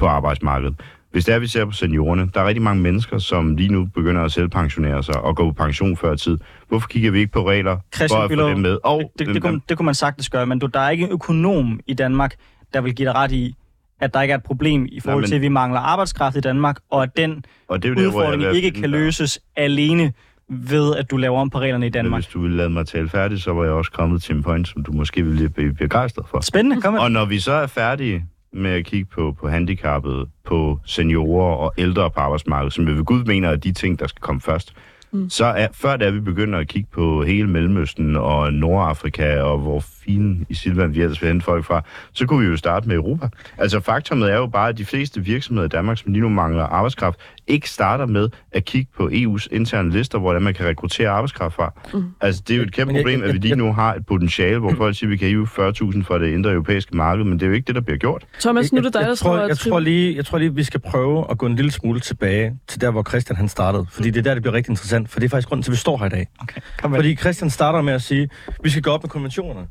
[0.00, 0.74] på arbejdsmarkedet.
[1.12, 3.84] Hvis det er, vi ser på seniorerne, der er rigtig mange mennesker, som lige nu
[3.84, 6.38] begynder at selvpensionere sig og gå på pension før tid.
[6.68, 8.78] Hvorfor kigger vi ikke på regler for Christian at få Bülow, dem med?
[8.84, 11.04] Og det, det, det, kunne, det kunne man sagtens gøre, men du, der er ikke
[11.04, 12.34] en økonom i Danmark,
[12.74, 13.54] der vil give dig ret i,
[14.00, 16.40] at der ikke er et problem i forhold men- til, at vi mangler arbejdskraft i
[16.40, 20.12] Danmark, og at den og det er der, udfordring have ikke kan løses alene
[20.48, 22.20] ved, at du laver om på reglerne i Men Danmark.
[22.22, 24.68] hvis du ville lade mig tale færdig, så var jeg også kommet til en point,
[24.68, 26.40] som du måske ville blive begejstret for.
[26.40, 27.00] Spændende, kom med.
[27.00, 31.72] Og når vi så er færdige med at kigge på, på handicappede, på seniorer og
[31.78, 34.74] ældre på arbejdsmarkedet, som jeg ved Gud mener er de ting, der skal komme først,
[35.12, 35.30] mm.
[35.30, 39.80] så er, før da vi begynder at kigge på hele Mellemøsten og Nordafrika og hvor
[39.80, 41.82] fine i Silvan vi ellers vil hente folk fra,
[42.12, 43.28] så kunne vi jo starte med Europa.
[43.58, 46.64] Altså faktummet er jo bare, at de fleste virksomheder i Danmark, som lige nu mangler
[46.64, 47.20] arbejdskraft,
[47.50, 51.72] ikke starter med at kigge på EU's interne lister, hvordan man kan rekruttere arbejdskraft fra.
[51.94, 52.04] Mm.
[52.20, 54.58] Altså det er jo et kæmpe jeg- problem, at vi lige nu har et potentiale,
[54.58, 57.42] hvor folk siger, at vi kan hive 40.000 fra det indre europæiske marked, men det
[57.42, 58.26] er jo ikke det, der bliver gjort.
[58.40, 60.54] Thomas, nu er det dig, der jeg, står tror, jeg, tror lige, jeg tror lige,
[60.54, 63.86] vi skal prøve at gå en lille smule tilbage til der, hvor Christian han startede.
[63.90, 65.08] Fordi det er der, det bliver rigtig interessant.
[65.10, 66.26] For det er faktisk grunden til, at vi står her i dag.
[66.40, 66.94] Okay, kom.
[66.94, 69.66] Fordi Christian starter med at sige, at vi skal gå op med konventionerne.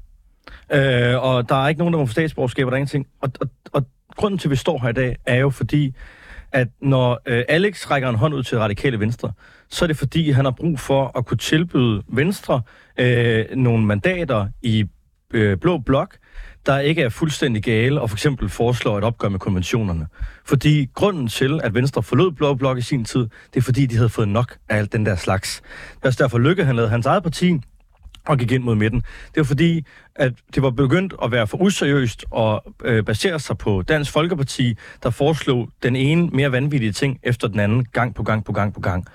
[0.73, 3.05] Øh, og der er ikke nogen, der må få statsborgerskab, og der er ingenting.
[3.21, 5.95] Og, og, og grunden til, at vi står her i dag, er jo fordi,
[6.52, 9.32] at når øh, Alex rækker en hånd ud til radikale venstre,
[9.70, 12.62] så er det fordi, han har brug for at kunne tilbyde Venstre
[12.97, 14.86] øh, nogle mandater i
[15.34, 16.18] øh, blå blok,
[16.66, 20.08] der ikke er fuldstændig gale, og for eksempel foreslår et opgør med konventionerne.
[20.45, 23.95] Fordi grunden til, at Venstre forlod blå blok i sin tid, det er fordi, de
[23.95, 25.62] havde fået nok af alt den der slags.
[25.95, 27.58] Det er også derfor Lykke, han lavede hans eget parti,
[28.30, 28.99] og gik ind mod midten.
[29.01, 33.57] Det var fordi, at det var begyndt at være for useriøst og øh, basere sig
[33.57, 38.23] på Dansk Folkeparti, der foreslog den ene mere vanvittige ting efter den anden, gang på
[38.23, 39.05] gang på gang på gang.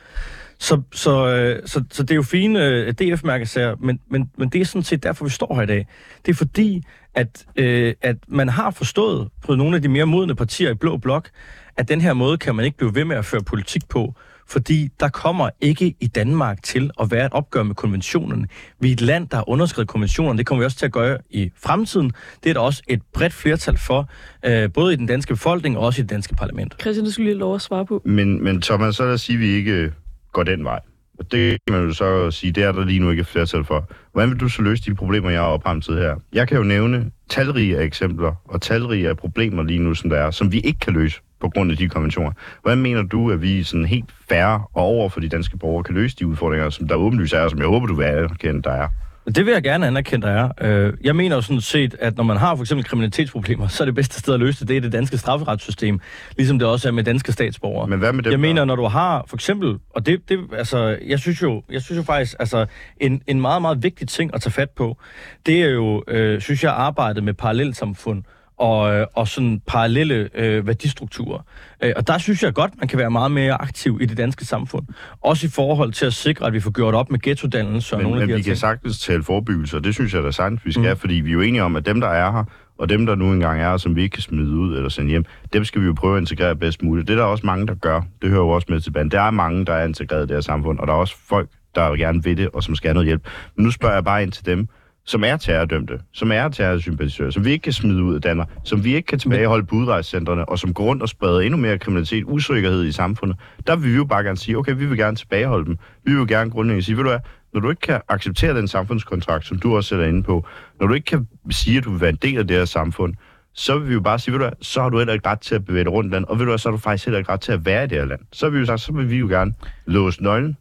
[0.59, 4.61] Så, så, øh, så, så det er jo fine øh, DF-mærkesager, men, men, men det
[4.61, 5.87] er sådan set derfor, vi står her i dag.
[6.27, 6.83] Det er fordi,
[7.15, 10.97] at, øh, at man har forstået på nogle af de mere modne partier i Blå
[10.97, 11.29] Blok,
[11.77, 14.15] at den her måde kan man ikke blive ved med at føre politik på,
[14.47, 18.47] fordi der kommer ikke i Danmark til at være et opgør med konventionerne.
[18.81, 20.39] Vi er et land, der har underskrevet konventionerne.
[20.39, 22.13] Det kommer vi også til at gøre i fremtiden.
[22.45, 24.09] Det er der også et bredt flertal for,
[24.45, 26.75] øh, både i den danske befolkning og også i det danske parlament.
[26.81, 28.03] Christian, du skulle lige lov at svare på.
[28.05, 29.93] Men, men Thomas, så lad os sige, at vi ikke
[30.33, 30.81] går den vej.
[31.19, 33.91] Og det kan man jo så sige, det er der lige nu ikke flertal for.
[34.13, 36.17] Hvordan vil du så løse de problemer, jeg har opremset her?
[36.33, 40.17] Jeg kan jo nævne talrige af eksempler og talrige af problemer lige nu, som der
[40.17, 42.33] er, som vi ikke kan løse på grund af de konventioner.
[42.63, 45.95] Hvordan mener du, at vi sådan helt færre og over for de danske borgere kan
[45.95, 48.71] løse de udfordringer, som der åbenlyst er, og som jeg håber, du vil anerkende, der
[48.71, 48.89] er?
[49.27, 50.49] Det vil jeg gerne anerkende, der er.
[50.87, 53.85] Øh, Jeg mener jo sådan set, at når man har for eksempel kriminalitetsproblemer, så er
[53.85, 56.01] det bedste sted at løse det, det er det danske strafferetssystem,
[56.37, 57.89] ligesom det også er med danske statsborgere.
[57.89, 60.99] Men hvad med dem, Jeg mener, når du har for eksempel, og det, det altså,
[61.07, 62.67] jeg synes jo, jeg synes jo faktisk, altså,
[63.01, 64.99] en, en meget, meget vigtig ting at tage fat på,
[65.47, 68.23] det er jo, øh, synes jeg, arbejdet med parallelsamfund
[68.65, 71.39] og, øh, og sådan parallelle øh, værdistrukturer.
[71.83, 74.45] Øh, og der synes jeg godt, man kan være meget mere aktiv i det danske
[74.45, 74.87] samfund.
[75.23, 78.07] Også i forhold til at sikre, at vi får gjort op med ghettodannelse og Men,
[78.07, 80.61] nogle af de her vi kan sagtens tale forebyggelse, og det synes jeg da sagtens,
[80.65, 80.99] vi skal, mm.
[80.99, 82.45] fordi vi er jo enige om, at dem, der er her,
[82.79, 85.25] og dem, der nu engang er som vi ikke kan smide ud eller sende hjem,
[85.53, 87.09] dem skal vi jo prøve at integrere bedst muligt.
[87.09, 88.01] Det er der også mange, der gør.
[88.23, 89.11] Det hører jo også med til banen.
[89.11, 91.49] Der er mange, der er integreret i det her samfund, og der er også folk,
[91.75, 93.29] der gerne vil det, og som skal have noget hjælp.
[93.57, 94.69] Men nu spørger jeg bare ind til dem,
[95.07, 98.85] som er terrordømte, som er terrorsympatisører, som vi ikke kan smide ud af Danmark, som
[98.85, 102.25] vi ikke kan tilbageholde på udrejsecentrene, og som går rundt og spreder endnu mere kriminalitet,
[102.27, 103.37] usikkerhed i samfundet,
[103.67, 105.79] der vil vi jo bare gerne sige, okay, vi vil gerne tilbageholde dem.
[106.05, 107.21] Vi vil gerne grundlæggende sige, ved du hvad,
[107.55, 110.47] når du ikke kan acceptere den samfundskontrakt, som du også sætter inde på,
[110.81, 113.15] når du ikke kan sige, at du vil være en del af det her samfund,
[113.55, 115.41] så vil vi jo bare sige, ved du hvad, så har du heller ikke ret
[115.41, 117.19] til at bevæge dig rundt land, og ved du hvad, så har du faktisk heller
[117.19, 118.21] ikke ret til at være i det her land.
[118.33, 119.55] Så vil vi jo, sagt, så vil vi jo gerne
[119.87, 120.57] låse nøglen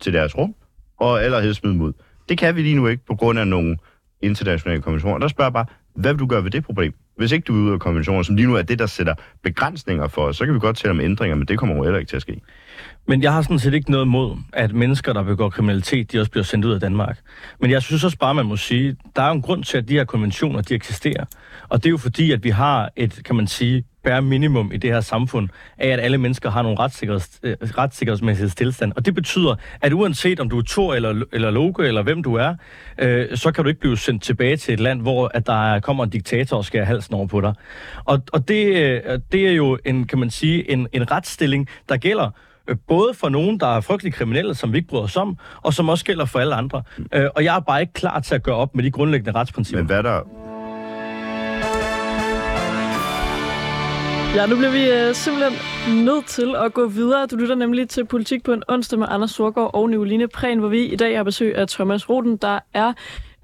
[0.00, 0.54] til deres rum,
[0.98, 1.92] og allerhelst smide dem ud.
[2.30, 3.76] Det kan vi lige nu ikke på grund af nogle
[4.22, 5.18] internationale konventioner.
[5.18, 6.94] Der spørger jeg bare, hvad vil du gøre ved det problem?
[7.16, 10.08] Hvis ikke du er ude af konventioner, som lige nu er det, der sætter begrænsninger
[10.08, 12.10] for os, så kan vi godt tale om ændringer, men det kommer jo heller ikke
[12.10, 12.40] til at ske.
[13.06, 16.30] Men jeg har sådan set ikke noget mod, at mennesker, der begår kriminalitet, de også
[16.30, 17.18] bliver sendt ud af Danmark.
[17.60, 19.88] Men jeg synes også bare, man må sige, der er jo en grund til, at
[19.88, 21.24] de her konventioner, de eksisterer.
[21.68, 24.76] Og det er jo fordi, at vi har et, kan man sige, bare minimum i
[24.76, 25.48] det her samfund,
[25.78, 28.92] af at alle mennesker har nogle retssikkerheds, øh, retssikkerhedsmæssige tilstand.
[28.96, 32.34] Og det betyder, at uanset om du er to eller, eller Loke, eller hvem du
[32.34, 32.54] er,
[32.98, 36.04] øh, så kan du ikke blive sendt tilbage til et land, hvor at der kommer
[36.04, 37.54] en diktator og skærer halsen over på dig.
[38.04, 41.96] Og, og det, øh, det er jo en, kan man sige, en, en retsstilling, der
[41.96, 42.30] gælder
[42.68, 45.74] øh, både for nogen, der er frygtelig kriminelle, som vi ikke bryder os om, og
[45.74, 46.82] som også gælder for alle andre.
[47.12, 49.80] Øh, og jeg er bare ikke klar til at gøre op med de grundlæggende retsprincipper.
[49.80, 50.49] Men hvad der...
[54.34, 55.54] Ja, nu bliver vi øh, simpelthen
[56.04, 57.26] nødt til at gå videre.
[57.26, 60.68] Du lytter nemlig til Politik på en onsdag med Anders Sorgård og Nicoline Prehn, hvor
[60.68, 62.92] vi i dag har besøg af Thomas Roden, der er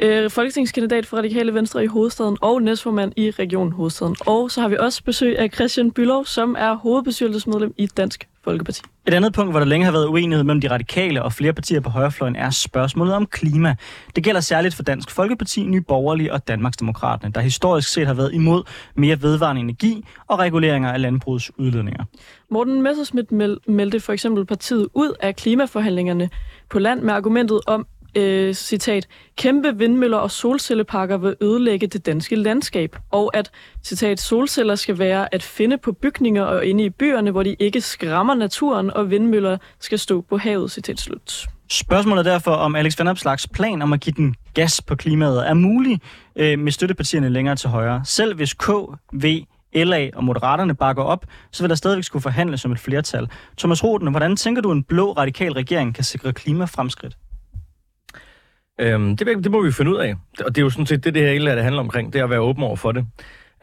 [0.01, 4.17] øh, folketingskandidat for Radikale Venstre i hovedstaden og næstformand i Region Hovedstaden.
[4.27, 8.83] Og så har vi også besøg af Christian Bylov, som er hovedbestyrelsesmedlem i Dansk Folkeparti.
[9.07, 11.81] Et andet punkt, hvor der længe har været uenighed mellem de radikale og flere partier
[11.81, 13.77] på højrefløjen, er spørgsmålet om klima.
[14.17, 18.35] Det gælder særligt for Dansk Folkeparti, Nye Borgerlige og Danmarksdemokraterne, der historisk set har været
[18.35, 18.63] imod
[18.95, 22.05] mere vedvarende energi og reguleringer af landbrugets udledninger.
[22.51, 23.33] Morten Messerschmidt
[23.69, 26.31] meldte for eksempel partiet ud af klimaforhandlingerne
[26.71, 27.87] på land med argumentet om,
[28.17, 29.07] øh, citat,
[29.37, 33.51] kæmpe vindmøller og solcelleparker vil ødelægge det danske landskab, og at,
[33.85, 37.81] citat, solceller skal være at finde på bygninger og inde i byerne, hvor de ikke
[37.81, 41.47] skræmmer naturen, og vindmøller skal stå på havet, citat slut.
[41.71, 45.49] Spørgsmålet er derfor, om Alex Van Opslags plan om at give den gas på klimaet
[45.49, 46.01] er mulig
[46.37, 48.01] øh, med støttepartierne længere til højre.
[48.05, 48.71] Selv hvis K,
[49.13, 49.45] V,
[49.75, 53.29] LA og Moderaterne bakker op, så vil der stadigvæk skulle forhandles som et flertal.
[53.59, 57.17] Thomas Roden, hvordan tænker du, en blå radikal regering kan sikre klimafremskridt?
[58.81, 60.15] Øhm, det, det må vi finde ud af.
[60.45, 62.13] Og det er jo sådan set det, det her hele det handler omkring.
[62.13, 63.07] Det er at være åben over for det.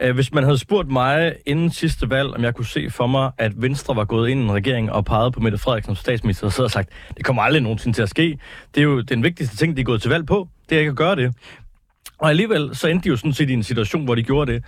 [0.02, 3.30] Øh, hvis man havde spurgt mig inden sidste valg, om jeg kunne se for mig,
[3.38, 6.48] at Venstre var gået ind i en regering og peget på Mette Frederiksen som statsminister,
[6.48, 8.38] så havde jeg sagt, det kommer aldrig nogensinde til at ske.
[8.74, 10.48] Det er jo den vigtigste ting, de er gået til valg på.
[10.68, 11.34] Det er ikke at gøre det.
[12.24, 14.64] Og alligevel så endte de jo sådan set i en situation, hvor de gjorde det.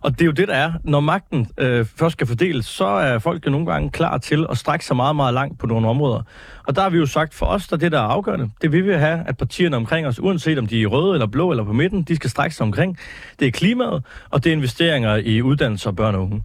[0.00, 0.72] Og det er jo det, der er.
[0.84, 4.58] Når magten øh, først skal fordeles, så er folk jo nogle gange klar til at
[4.58, 6.22] strække sig meget, meget langt på nogle områder.
[6.66, 8.86] Og der har vi jo sagt for os, der det, der er afgørende, det vil
[8.86, 11.72] vi have, at partierne omkring os, uanset om de er røde eller blå eller på
[11.72, 12.98] midten, de skal strække sig omkring.
[13.38, 16.42] Det er klimaet, og det er investeringer i uddannelse og børn og unge.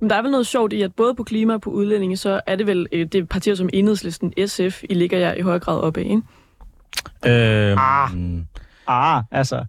[0.00, 2.40] Men der er vel noget sjovt i, at både på klima og på udlændinge, så
[2.46, 5.80] er det vel øh, det partier som Enhedslisten, SF, I ligger jeg i høj grad
[5.80, 6.22] op af, ikke?
[7.26, 8.10] Øh, Ah.
[8.86, 9.64] Ah, altså,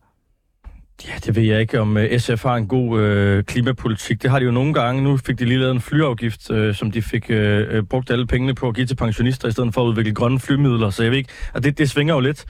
[1.07, 4.21] Ja, det ved jeg ikke, om øh, SF har en god øh, klimapolitik.
[4.21, 5.01] Det har de jo nogle gange.
[5.01, 8.27] Nu fik de lige lavet en flyafgift, øh, som de fik øh, øh brugt alle
[8.27, 10.89] pengene på at give til pensionister, i stedet for at udvikle grønne flymidler.
[10.89, 12.45] Så jeg ved ikke, og det, det svinger jo lidt.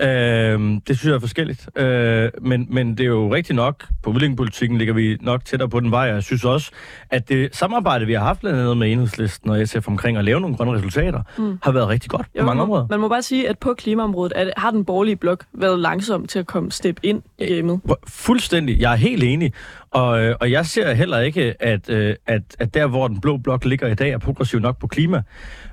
[0.00, 1.68] Øh, det synes jeg er forskelligt.
[1.76, 5.80] Øh, men, men det er jo rigtigt nok, på udlændingepolitikken ligger vi nok tættere på
[5.80, 6.00] den vej.
[6.00, 6.70] Jeg synes også,
[7.10, 10.40] at det samarbejde, vi har haft blandt andet med Enhedslisten og SF omkring at lave
[10.40, 11.58] nogle grønne resultater, mm.
[11.62, 12.86] har været rigtig godt på mange områder.
[12.90, 16.38] Man må bare sige, at på klimaområdet at, har den borgerlige blok været langsom til
[16.38, 17.80] at komme step ind i gamet.
[18.08, 18.80] Fuldstændig.
[18.80, 19.52] Jeg er helt enig.
[19.90, 23.36] Og, øh, og jeg ser heller ikke, at, øh, at, at der, hvor den blå
[23.36, 25.22] blok ligger i dag, er progressiv nok på klima.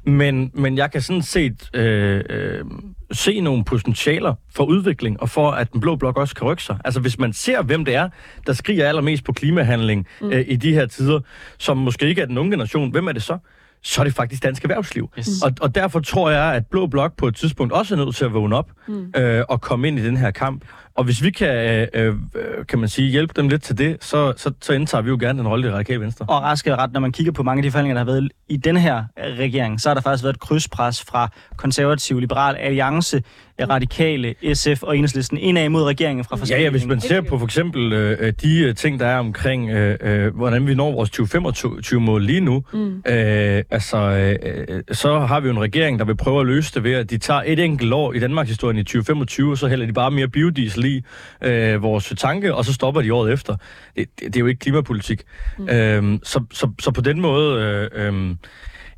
[0.05, 2.63] Men, men jeg kan sådan set øh, øh,
[3.12, 6.78] se nogle potentialer for udvikling, og for, at den blå blok også kan rykke sig.
[6.86, 8.10] Altså, hvis man ser, hvem det er,
[8.47, 10.32] der skriger allermest på klimahandling mm.
[10.32, 11.20] øh, i de her tider,
[11.58, 13.38] som måske ikke er den unge generation, hvem er det så?
[13.86, 15.10] så er det faktisk dansk erhvervsliv.
[15.20, 15.28] Yes.
[15.43, 18.26] Og, og derfor tror jeg, at Blå Blok på et tidspunkt også er nødt til
[18.26, 19.12] at vågne op mm.
[19.16, 20.64] øh, og komme ind i den her kamp.
[20.96, 24.34] Og hvis vi kan, øh, øh, kan man sige, hjælpe dem lidt til det, så,
[24.38, 26.26] så, så indtager vi jo gerne den rolle i Radikale Venstre.
[26.30, 28.58] Og rask ret, når man kigger på mange af de forhandlinger, der har været i
[28.58, 33.24] den her regering, så har der faktisk været et krydspres fra konservativ, liberal alliance,
[33.62, 36.60] radikale, SF og enhedslisten indad mod regeringen fra forskellige...
[36.60, 39.98] Ja, ja, hvis man ser på for eksempel øh, de ting, der er omkring, øh,
[40.02, 42.96] øh, hvordan vi når vores 2025-mål lige nu, mm.
[42.98, 46.84] øh, altså, øh, så har vi jo en regering, der vil prøve at løse det
[46.84, 49.86] ved, at de tager et enkelt år i Danmarks historie i 2025, og så hælder
[49.86, 51.03] de bare mere biodiesel i
[51.41, 53.55] øh, vores tanke, og så stopper de året efter.
[53.95, 55.21] Det, det, det er jo ikke klimapolitik.
[55.57, 55.69] Mm.
[55.69, 57.61] Øh, så, så, så på den måde...
[57.93, 58.36] Øh, øh,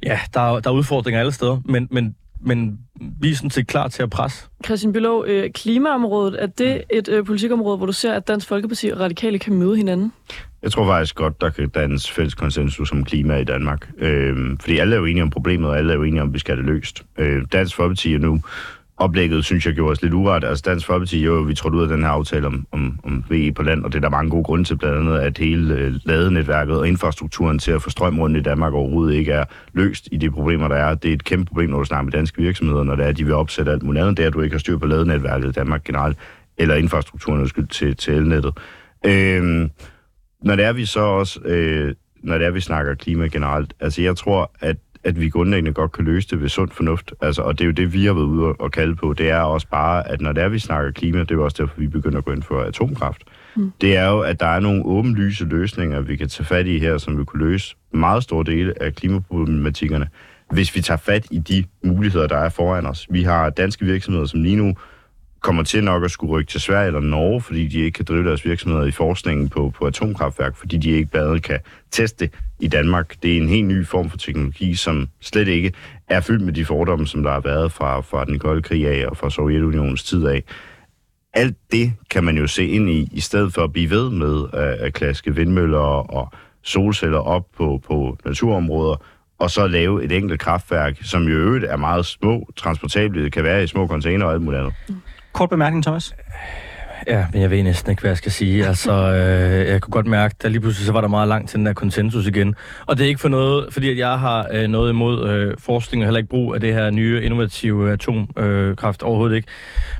[0.03, 2.79] Ja, der er, der er udfordringer alle steder, men, men men
[3.21, 4.47] vi er sådan set klar til at presse.
[4.65, 8.89] Christian Bylov, øh, klimaområdet, er det et øh, politikområde, hvor du ser, at Dansk Folkeparti
[8.89, 10.13] og Radikale kan møde hinanden?
[10.61, 13.89] Jeg tror faktisk godt, der kan dannes fælles konsensus om klima i Danmark.
[13.97, 16.33] Øh, fordi alle er jo enige om problemet, og alle er jo enige om, at
[16.33, 17.03] vi skal have det løst.
[17.17, 18.41] Øh, Dansk Folkeparti er nu
[18.97, 20.43] oplægget, synes jeg, gjorde os lidt uret.
[20.43, 23.51] Altså Dansk Folkeparti, jo, vi trådte ud af den her aftale om, om, om VE
[23.51, 25.93] på land, og det er der mange gode grunde til, blandt andet, at hele øh,
[26.05, 30.17] ladenetværket og infrastrukturen til at få strøm rundt i Danmark overhovedet ikke er løst i
[30.17, 30.95] de problemer, der er.
[30.95, 33.17] Det er et kæmpe problem, når du snakker med danske virksomheder, når det er, at
[33.17, 34.17] de vil opsætte alt muligt andet.
[34.17, 36.17] Det er, at du ikke har styr på ladenetværket i Danmark generelt,
[36.57, 38.53] eller infrastrukturen undskyld, til, til elnettet.
[39.05, 39.69] Øh,
[40.41, 41.39] når det er, vi så også...
[41.45, 43.73] Øh, når det er, vi snakker klima generelt.
[43.79, 47.13] Altså, jeg tror, at at vi grundlæggende godt kan løse det ved sund fornuft.
[47.21, 49.13] Altså, og det er jo det, vi har været ude og kalde på.
[49.13, 51.63] Det er også bare, at når det er, vi snakker klima, det er jo også
[51.63, 53.23] derfor, vi begynder at gå ind for atomkraft.
[53.55, 53.71] Mm.
[53.81, 56.97] Det er jo, at der er nogle åbenlyse løsninger, vi kan tage fat i her,
[56.97, 60.07] som vi kunne løse meget store dele af klimaproblematikkerne,
[60.51, 63.07] hvis vi tager fat i de muligheder, der er foran os.
[63.09, 64.73] Vi har danske virksomheder, som lige nu
[65.47, 68.23] kommer til nok at skulle rykke til Sverige eller Norge, fordi de ikke kan drive
[68.23, 71.59] deres virksomheder i forskningen på, på atomkraftværk, fordi de ikke bare kan
[71.91, 72.29] teste
[72.59, 73.15] i Danmark.
[73.23, 75.73] Det er en helt ny form for teknologi, som slet ikke
[76.07, 79.07] er fyldt med de fordomme, som der har været fra, fra den kolde krig af
[79.07, 80.43] og fra Sovjetunionens tid af.
[81.33, 84.45] Alt det kan man jo se ind i, i stedet for at blive ved med
[84.53, 86.31] at, at klaske vindmøller og
[86.63, 89.03] solceller op på, på naturområder,
[89.39, 93.63] og så lave et enkelt kraftværk, som i øvrigt er meget små, transportable, kan være
[93.63, 94.73] i små container og alt muligt andet.
[94.89, 94.95] Mm.
[95.37, 96.15] Kort bemærkning, Thomas.
[97.07, 98.65] Ja, men jeg ved næsten ikke, hvad jeg skal sige.
[98.65, 101.57] Altså, øh, jeg kunne godt mærke, at lige pludselig så var der meget langt til
[101.57, 102.55] den der konsensus igen.
[102.85, 106.03] Og det er ikke for noget, fordi at jeg har øh, noget imod øh, forskning
[106.03, 109.47] og heller ikke brug af det her nye innovative atomkraft øh, overhovedet ikke.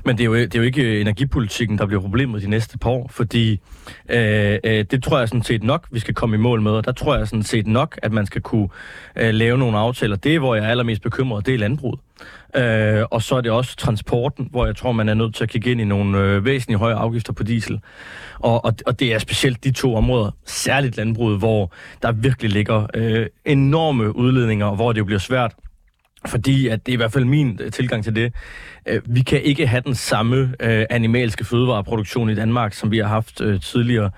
[0.04, 2.90] Men det er, jo, det er jo ikke energipolitikken, der bliver problemet de næste par
[2.90, 3.60] år, fordi
[4.08, 6.72] øh, øh, det tror jeg sådan set nok, vi skal komme i mål med.
[6.72, 8.68] Og der tror jeg sådan set nok, at man skal kunne
[9.16, 10.16] øh, lave nogle aftaler.
[10.16, 12.00] Det, hvor jeg er allermest bekymret, det er landbruget.
[12.56, 15.50] Øh, og så er det også transporten, hvor jeg tror, man er nødt til at
[15.50, 17.80] kigge ind i nogle øh, væsentligt høje afgifter på diesel.
[18.38, 21.72] Og, og, og det er specielt de to områder, særligt landbruget, hvor
[22.02, 25.54] der virkelig ligger øh, enorme udledninger, og hvor det jo bliver svært
[26.26, 28.32] fordi at det er i hvert fald min øh, tilgang til det.
[28.86, 33.06] Øh, vi kan ikke have den samme øh, animalske fødevareproduktion i Danmark, som vi har
[33.06, 34.10] haft øh, tidligere.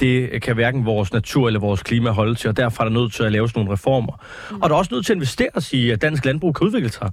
[0.00, 3.12] Det kan hverken vores natur eller vores klima holde til, og derfor er der nødt
[3.12, 4.22] til at lave sådan nogle reformer.
[4.50, 4.62] Mm.
[4.62, 7.10] Og der er også nødt til at investere i, at dansk landbrug kan udvikle sig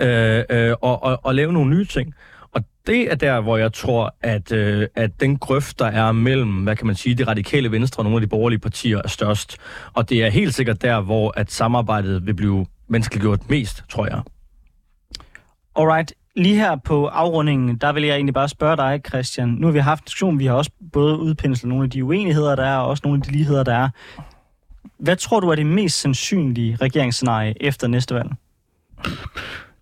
[0.00, 2.14] øh, øh, og, og, og lave nogle nye ting.
[2.52, 6.50] Og det er der, hvor jeg tror, at, øh, at den grøft, der er mellem,
[6.50, 9.56] hvad kan man sige, det radikale venstre og nogle af de borgerlige partier er størst.
[9.92, 14.22] Og det er helt sikkert der, hvor at samarbejdet vil blive menneskeliggjort mest, tror jeg.
[15.76, 16.14] Alright.
[16.36, 19.48] Lige her på afrundingen, der vil jeg egentlig bare spørge dig, Christian.
[19.48, 22.56] Nu har vi haft en diskussion, vi har også både udpenslet nogle af de uenigheder,
[22.56, 23.88] der er, og også nogle af de ligheder, der er.
[24.98, 28.30] Hvad tror du er det mest sandsynlige regeringsscenarie efter næste valg?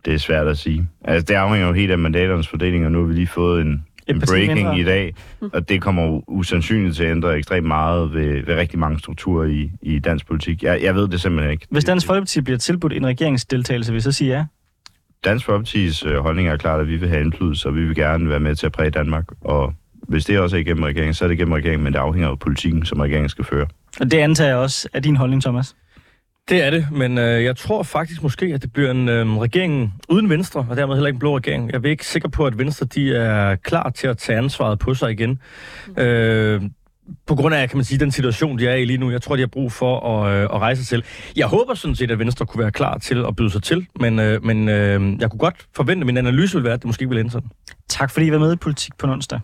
[0.05, 0.88] Det er svært at sige.
[1.05, 3.68] Altså, det afhænger jo helt af mandaternes fordeling, og nu har vi lige fået en,
[3.68, 3.84] en
[4.20, 4.78] breaking mindre.
[4.78, 5.14] i dag,
[5.52, 9.70] og det kommer usandsynligt til at ændre ekstremt meget ved, ved rigtig mange strukturer i,
[9.82, 10.62] i dansk politik.
[10.62, 11.66] Jeg, jeg ved det simpelthen ikke.
[11.70, 14.44] Hvis Dansk Folkeparti bliver tilbudt en regeringsdeltagelse, vil så sige ja?
[15.24, 18.28] Dansk Folkepartis øh, holdning er klart, at vi vil have indflydelse, og vi vil gerne
[18.28, 19.24] være med til at præge Danmark.
[19.40, 19.74] Og
[20.08, 22.38] hvis det også er igennem regeringen, så er det igennem regeringen, men det afhænger af
[22.38, 23.66] politikken, som regeringen skal føre.
[24.00, 25.76] Og det antager jeg også er din holdning, Thomas?
[26.49, 29.95] Det er det, men øh, jeg tror faktisk måske, at det bliver en øh, regering
[30.09, 31.72] uden Venstre, og dermed heller ikke en blå regering.
[31.72, 34.95] Jeg er ikke sikker på, at Venstre de er klar til at tage ansvaret på
[34.95, 35.40] sig igen.
[35.86, 36.03] Mm.
[36.03, 36.62] Øh,
[37.26, 39.11] på grund af, kan man sige, den situation, de er i lige nu.
[39.11, 41.03] Jeg tror, de har brug for at, øh, at rejse sig selv.
[41.36, 44.18] Jeg håber sådan set, at Venstre kunne være klar til at byde sig til, men,
[44.18, 47.09] øh, men øh, jeg kunne godt forvente, at min analyse ville være, at det måske
[47.09, 47.49] ville ende sådan.
[47.88, 49.40] Tak fordi I var med i Politik på onsdag.